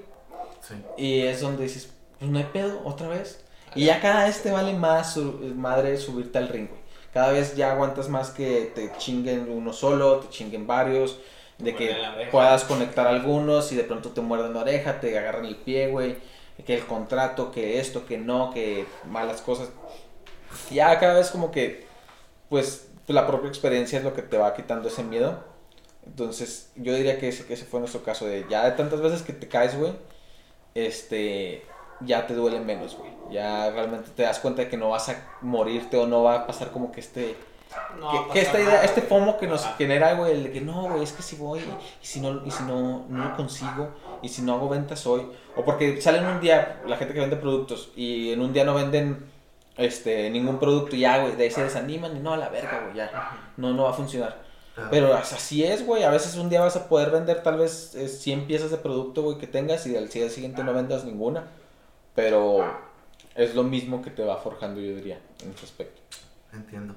sí. 0.67 0.75
Y 0.97 1.21
es 1.23 1.41
donde 1.41 1.65
dices, 1.65 1.91
pues 2.19 2.31
no 2.31 2.39
hay 2.39 2.45
pedo, 2.53 2.81
otra 2.85 3.07
vez. 3.09 3.45
Y 3.77 3.85
ya 3.87 4.01
cada 4.01 4.25
vez 4.25 4.43
te 4.43 4.51
vale 4.51 4.73
más, 4.73 5.15
su- 5.15 5.53
madre, 5.55 5.97
subirte 5.97 6.39
al 6.39 6.49
ring, 6.49 6.69
güey. 6.69 6.81
Cada 7.13 7.31
vez 7.33 7.55
ya 7.57 7.73
aguantas 7.73 8.09
más 8.09 8.31
que 8.31 8.73
te 8.75 8.93
chinguen 8.99 9.49
uno 9.51 9.73
solo, 9.73 10.21
te 10.21 10.31
chinguen 10.31 10.67
varios, 10.67 11.19
de 11.63 11.75
que 11.75 11.97
puedas 12.31 12.65
conectar 12.65 13.07
algunos 13.07 13.73
y 13.73 13.77
de 13.77 13.85
pronto 13.85 14.11
te 14.11 14.21
muerden 14.21 14.55
la 14.55 14.61
oreja, 14.61 15.01
te 15.01 15.17
agarran 15.19 15.45
el 15.47 15.57
pie, 15.57 15.89
güey. 15.89 16.17
Que 16.67 16.75
el 16.75 16.85
contrato, 16.85 17.51
que 17.51 17.81
esto, 17.81 18.05
que 18.05 18.19
no, 18.19 18.51
que 18.53 18.85
malas 19.07 19.41
cosas. 19.41 19.71
Ya 20.71 20.99
cada 20.99 21.15
vez 21.15 21.31
como 21.31 21.51
que, 21.51 21.87
pues, 22.51 22.91
la 23.07 23.27
propia 23.27 23.49
experiencia 23.49 23.99
es 23.99 24.05
lo 24.05 24.13
que 24.13 24.23
te 24.23 24.37
va 24.37 24.55
quitando 24.55 24.89
ese 24.89 25.03
miedo. 25.03 25.43
Entonces, 26.05 26.71
yo 26.77 26.95
diría 26.95 27.19
que 27.19 27.29
ese, 27.29 27.47
que 27.47 27.55
ese 27.55 27.65
fue 27.65 27.81
nuestro 27.81 28.03
caso 28.03 28.27
de 28.27 28.47
ya 28.51 28.65
de 28.65 28.73
tantas 28.73 29.01
veces 29.01 29.23
que 29.23 29.33
te 29.33 29.49
caes, 29.49 29.79
güey, 29.79 29.93
este, 30.75 31.65
ya 32.01 32.27
te 32.27 32.35
duele 32.35 32.61
menos, 32.61 32.97
güey. 32.97 33.11
Ya 33.31 33.71
realmente 33.71 34.11
te 34.15 34.23
das 34.23 34.41
cuenta 34.41 34.63
de 34.63 34.69
que 34.69 34.77
no 34.77 34.91
vas 34.91 35.09
a 35.09 35.29
morirte 35.41 35.97
o 35.97 36.07
no 36.07 36.23
va 36.23 36.35
a 36.37 36.47
pasar 36.47 36.73
como 36.73 36.93
que 36.93 37.01
este, 37.01 37.37
No 37.99 38.29
que, 38.31 38.41
esta 38.41 38.61
idea, 38.61 38.85
este. 38.85 39.03
FOMO 39.03 39.39
que 39.39 39.47
nos 39.47 39.65
Ajá. 39.65 39.77
genera, 39.77 40.15
güey, 40.15 40.33
el 40.33 40.45
de 40.45 40.53
que 40.53 40.61
no, 40.61 40.89
güey, 40.89 41.03
es 41.03 41.13
que 41.13 41.23
si 41.23 41.37
voy 41.37 41.61
y 42.03 42.07
si 42.07 42.21
no, 42.21 42.45
y 42.45 42.51
si 42.51 42.63
no, 42.65 43.07
no 43.09 43.25
lo 43.25 43.37
consigo 43.37 43.91
y 44.23 44.29
si 44.29 44.43
no 44.43 44.55
hago 44.55 44.69
ventas 44.69 45.07
hoy, 45.07 45.27
o 45.57 45.65
porque 45.65 46.01
salen 46.01 46.27
un 46.27 46.41
día 46.41 46.83
la 46.87 46.97
gente 46.97 47.15
que 47.15 47.21
vende 47.21 47.37
productos 47.37 47.91
y 47.97 48.33
en 48.33 48.41
un 48.41 48.53
día 48.53 48.65
no 48.65 48.75
venden 48.75 49.25
este 49.77 50.31
ningún 50.31 50.59
producto 50.59 50.97
y 50.97 51.01
ya, 51.01 51.19
güey, 51.19 51.37
de 51.37 51.45
ahí 51.45 51.51
se 51.51 51.63
desaniman 51.63 52.17
y 52.17 52.21
no, 52.21 52.35
a 52.35 52.37
la 52.37 52.49
verga, 52.49 52.83
güey, 52.85 52.97
ya, 52.97 53.53
no, 53.57 53.73
no 53.73 53.85
va 53.85 53.91
a 53.91 53.95
funcionar. 53.95 54.51
Pero 54.91 55.15
así 55.15 55.65
es, 55.65 55.85
güey. 55.85 56.05
A 56.05 56.11
veces 56.11 56.37
un 56.37 56.49
día 56.49 56.61
vas 56.61 56.77
a 56.77 56.89
poder 56.89 57.11
vender 57.11 57.43
tal 57.43 57.59
vez 57.59 57.95
eh, 57.95 58.09
100 58.09 58.47
piezas 58.47 58.71
de 58.71 58.79
producto, 58.79 59.23
güey, 59.23 59.37
que 59.37 59.47
tengas 59.47 59.87
y 59.87 59.97
al 59.97 60.09
día 60.09 60.31
siguiente 60.31 60.65
no 60.65 60.73
vendas 60.73 61.05
ninguna. 61.05 61.49
Pero 62.15 62.65
es 63.35 63.55
lo 63.55 63.63
mismo 63.63 64.01
que 64.01 64.11
te 64.11 64.25
va 64.25 64.39
forjando, 64.39 64.81
yo 64.81 64.95
diría, 64.95 65.21
en 65.43 65.51
ese 65.51 65.67
aspecto. 65.67 66.01
Entiendo. 66.53 66.95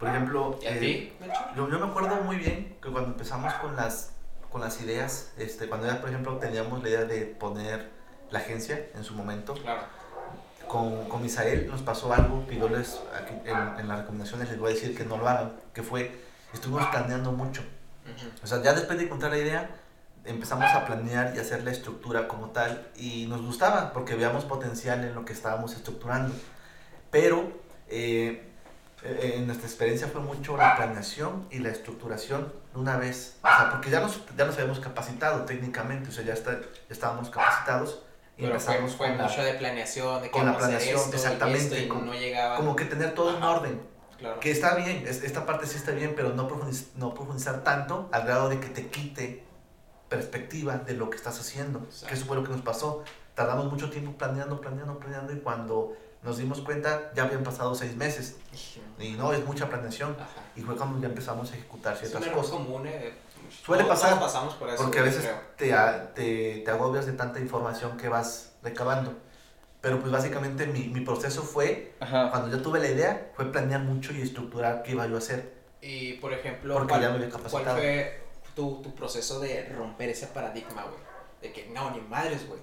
Por 0.00 0.08
ejemplo, 0.08 0.58
¿Y 0.62 0.66
a 0.66 0.76
eh, 0.76 0.78
ti, 0.80 1.12
yo, 1.54 1.68
yo 1.70 1.78
me 1.78 1.86
acuerdo 1.86 2.16
muy 2.22 2.36
bien 2.36 2.76
que 2.82 2.90
cuando 2.90 3.10
empezamos 3.10 3.52
con 3.54 3.76
las, 3.76 4.12
con 4.50 4.62
las 4.62 4.80
ideas, 4.80 5.32
este, 5.36 5.68
cuando 5.68 5.86
ya, 5.86 6.00
por 6.00 6.08
ejemplo, 6.08 6.38
teníamos 6.38 6.82
la 6.82 6.88
idea 6.88 7.04
de 7.04 7.26
poner 7.26 7.90
la 8.30 8.38
agencia 8.38 8.86
en 8.94 9.04
su 9.04 9.14
momento, 9.14 9.52
Claro. 9.54 9.82
con, 10.66 11.04
con 11.08 11.20
Misael 11.22 11.66
nos 11.68 11.82
pasó 11.82 12.12
algo 12.14 12.46
que 12.46 12.56
yo 12.58 12.68
les, 12.68 12.98
aquí 13.14 13.34
en, 13.44 13.80
en 13.80 13.88
las 13.88 13.98
recomendaciones 14.00 14.48
les 14.48 14.58
voy 14.58 14.70
a 14.70 14.74
decir 14.74 14.96
que 14.96 15.04
no 15.04 15.18
lo 15.18 15.28
hagan, 15.28 15.52
que 15.74 15.82
fue, 15.82 16.18
estuvimos 16.54 16.86
planeando 16.86 17.32
mucho. 17.32 17.60
Ujú. 17.60 18.26
O 18.42 18.46
sea, 18.46 18.62
ya 18.62 18.72
después 18.72 18.98
de 18.98 19.04
encontrar 19.04 19.32
la 19.32 19.38
idea, 19.38 19.70
empezamos 20.24 20.64
a 20.70 20.86
planear 20.86 21.34
y 21.36 21.38
hacer 21.40 21.62
la 21.64 21.70
estructura 21.72 22.26
como 22.28 22.50
tal 22.50 22.88
y 22.96 23.26
nos 23.26 23.42
gustaba 23.42 23.92
porque 23.92 24.14
veíamos 24.14 24.44
potencial 24.44 25.04
en 25.04 25.14
lo 25.14 25.24
que 25.24 25.32
estábamos 25.32 25.74
estructurando. 25.74 26.34
Pero 27.10 27.52
eh, 27.88 28.49
eh, 29.02 29.34
en 29.36 29.46
nuestra 29.46 29.66
experiencia 29.66 30.08
fue 30.08 30.20
mucho 30.20 30.56
la 30.56 30.76
planeación 30.76 31.46
y 31.50 31.58
la 31.58 31.70
estructuración 31.70 32.52
de 32.74 32.80
una 32.80 32.96
vez. 32.96 33.36
O 33.42 33.46
sea, 33.46 33.70
porque 33.70 33.90
ya 33.90 34.00
nos, 34.00 34.20
ya 34.36 34.44
nos 34.44 34.54
habíamos 34.56 34.80
capacitado 34.80 35.44
técnicamente, 35.44 36.08
o 36.10 36.12
sea, 36.12 36.24
ya, 36.24 36.34
está, 36.34 36.52
ya 36.60 36.66
estábamos 36.90 37.30
capacitados 37.30 38.02
y 38.36 38.42
Pero 38.42 38.58
fue, 38.60 38.74
empezamos 38.74 38.96
fue 38.96 39.08
con 39.08 39.18
la- 39.18 39.24
mucho 39.24 39.42
de 39.42 39.54
planeación, 39.54 40.16
de 40.22 40.28
que 40.28 40.30
con 40.32 40.46
la 40.46 40.56
planeación, 40.56 40.96
esto 40.96 41.10
y 41.12 41.14
exactamente, 41.16 41.58
esto, 41.64 41.76
y 41.78 41.88
como- 41.88 42.02
no 42.02 42.14
llegaba. 42.14 42.56
como 42.56 42.76
que 42.76 42.84
tener 42.84 43.14
todo 43.14 43.36
en 43.36 43.42
orden. 43.42 43.80
Claro. 44.18 44.38
Que 44.40 44.50
está 44.50 44.74
bien, 44.74 45.04
es- 45.06 45.22
esta 45.22 45.46
parte 45.46 45.66
sí 45.66 45.76
está 45.76 45.92
bien, 45.92 46.12
pero 46.14 46.30
no, 46.34 46.46
profundiz- 46.48 46.88
no 46.96 47.14
profundizar 47.14 47.64
tanto 47.64 48.08
al 48.12 48.24
grado 48.24 48.48
de 48.50 48.60
que 48.60 48.68
te 48.68 48.88
quite 48.88 49.44
perspectiva 50.08 50.76
de 50.78 50.94
lo 50.94 51.08
que 51.08 51.16
estás 51.16 51.38
haciendo. 51.40 51.78
Exacto. 51.80 52.06
Que 52.08 52.14
eso 52.14 52.26
fue 52.26 52.36
lo 52.36 52.42
que 52.44 52.50
nos 52.50 52.60
pasó. 52.62 53.04
Tardamos 53.40 53.72
mucho 53.72 53.88
tiempo 53.88 54.12
planeando, 54.18 54.60
planeando, 54.60 54.98
planeando 54.98 55.32
y 55.32 55.36
cuando 55.38 55.96
nos 56.22 56.36
dimos 56.36 56.60
cuenta 56.60 57.10
ya 57.14 57.22
habían 57.22 57.42
pasado 57.42 57.74
seis 57.74 57.96
meses. 57.96 58.36
Y 58.98 59.12
no, 59.12 59.32
es 59.32 59.42
mucha 59.46 59.66
planeación. 59.70 60.14
Ajá. 60.20 60.28
Y 60.54 60.60
fue 60.60 60.76
cuando 60.76 61.00
ya 61.00 61.06
empezamos 61.08 61.50
a 61.50 61.54
ejecutar 61.54 61.94
Es 61.94 62.02
un 62.02 62.08
ciertas 62.08 62.26
error 62.28 62.36
cosas. 62.42 62.52
común, 62.56 62.86
eh. 62.86 63.14
Suele 63.64 63.84
Todos- 63.84 63.96
pasar, 63.98 64.10
todos 64.18 64.24
pasamos 64.30 64.54
por 64.56 64.68
eso. 64.68 64.82
Porque 64.82 64.98
a 64.98 65.02
veces 65.04 65.26
te, 65.56 65.72
te, 66.14 66.60
te 66.62 66.70
agobias 66.70 67.06
de 67.06 67.12
tanta 67.14 67.40
información 67.40 67.96
que 67.96 68.10
vas 68.10 68.52
recabando. 68.62 69.14
Pero 69.80 69.98
pues 70.00 70.12
básicamente 70.12 70.66
mi, 70.66 70.88
mi 70.88 71.00
proceso 71.00 71.40
fue, 71.42 71.94
Ajá. 72.00 72.28
cuando 72.30 72.54
yo 72.54 72.60
tuve 72.62 72.78
la 72.80 72.88
idea, 72.90 73.30
fue 73.34 73.50
planear 73.50 73.80
mucho 73.80 74.12
y 74.12 74.20
estructurar 74.20 74.82
qué 74.82 74.90
iba 74.92 75.06
yo 75.06 75.14
a 75.14 75.18
hacer. 75.18 75.54
Y 75.80 76.12
por 76.18 76.34
ejemplo, 76.34 76.74
Porque 76.74 76.90
¿cuál, 76.90 77.00
ya 77.00 77.08
me 77.08 77.14
había 77.14 77.30
cuál 77.30 77.42
capacitado. 77.42 77.76
fue 77.78 78.20
tu, 78.54 78.82
tu 78.82 78.94
proceso 78.94 79.40
de 79.40 79.66
romper 79.74 80.10
ese 80.10 80.26
paradigma, 80.26 80.82
güey? 80.82 81.00
De 81.40 81.50
que 81.54 81.70
no, 81.70 81.90
ni 81.92 82.02
madres, 82.02 82.46
güey. 82.46 82.60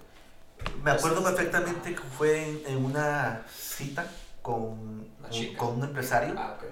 Me 0.84 0.91
acuerdo 0.91 1.24
perfectamente 1.24 1.93
que 1.96 2.02
fue 2.17 2.43
en, 2.50 2.62
en 2.67 2.86
una 2.86 3.43
cita 3.54 4.06
con, 4.41 4.62
un- 4.62 5.56
con 5.58 5.76
un 5.78 5.84
empresario 5.84 6.34
Ah, 6.38 6.58
ok. 6.58 6.65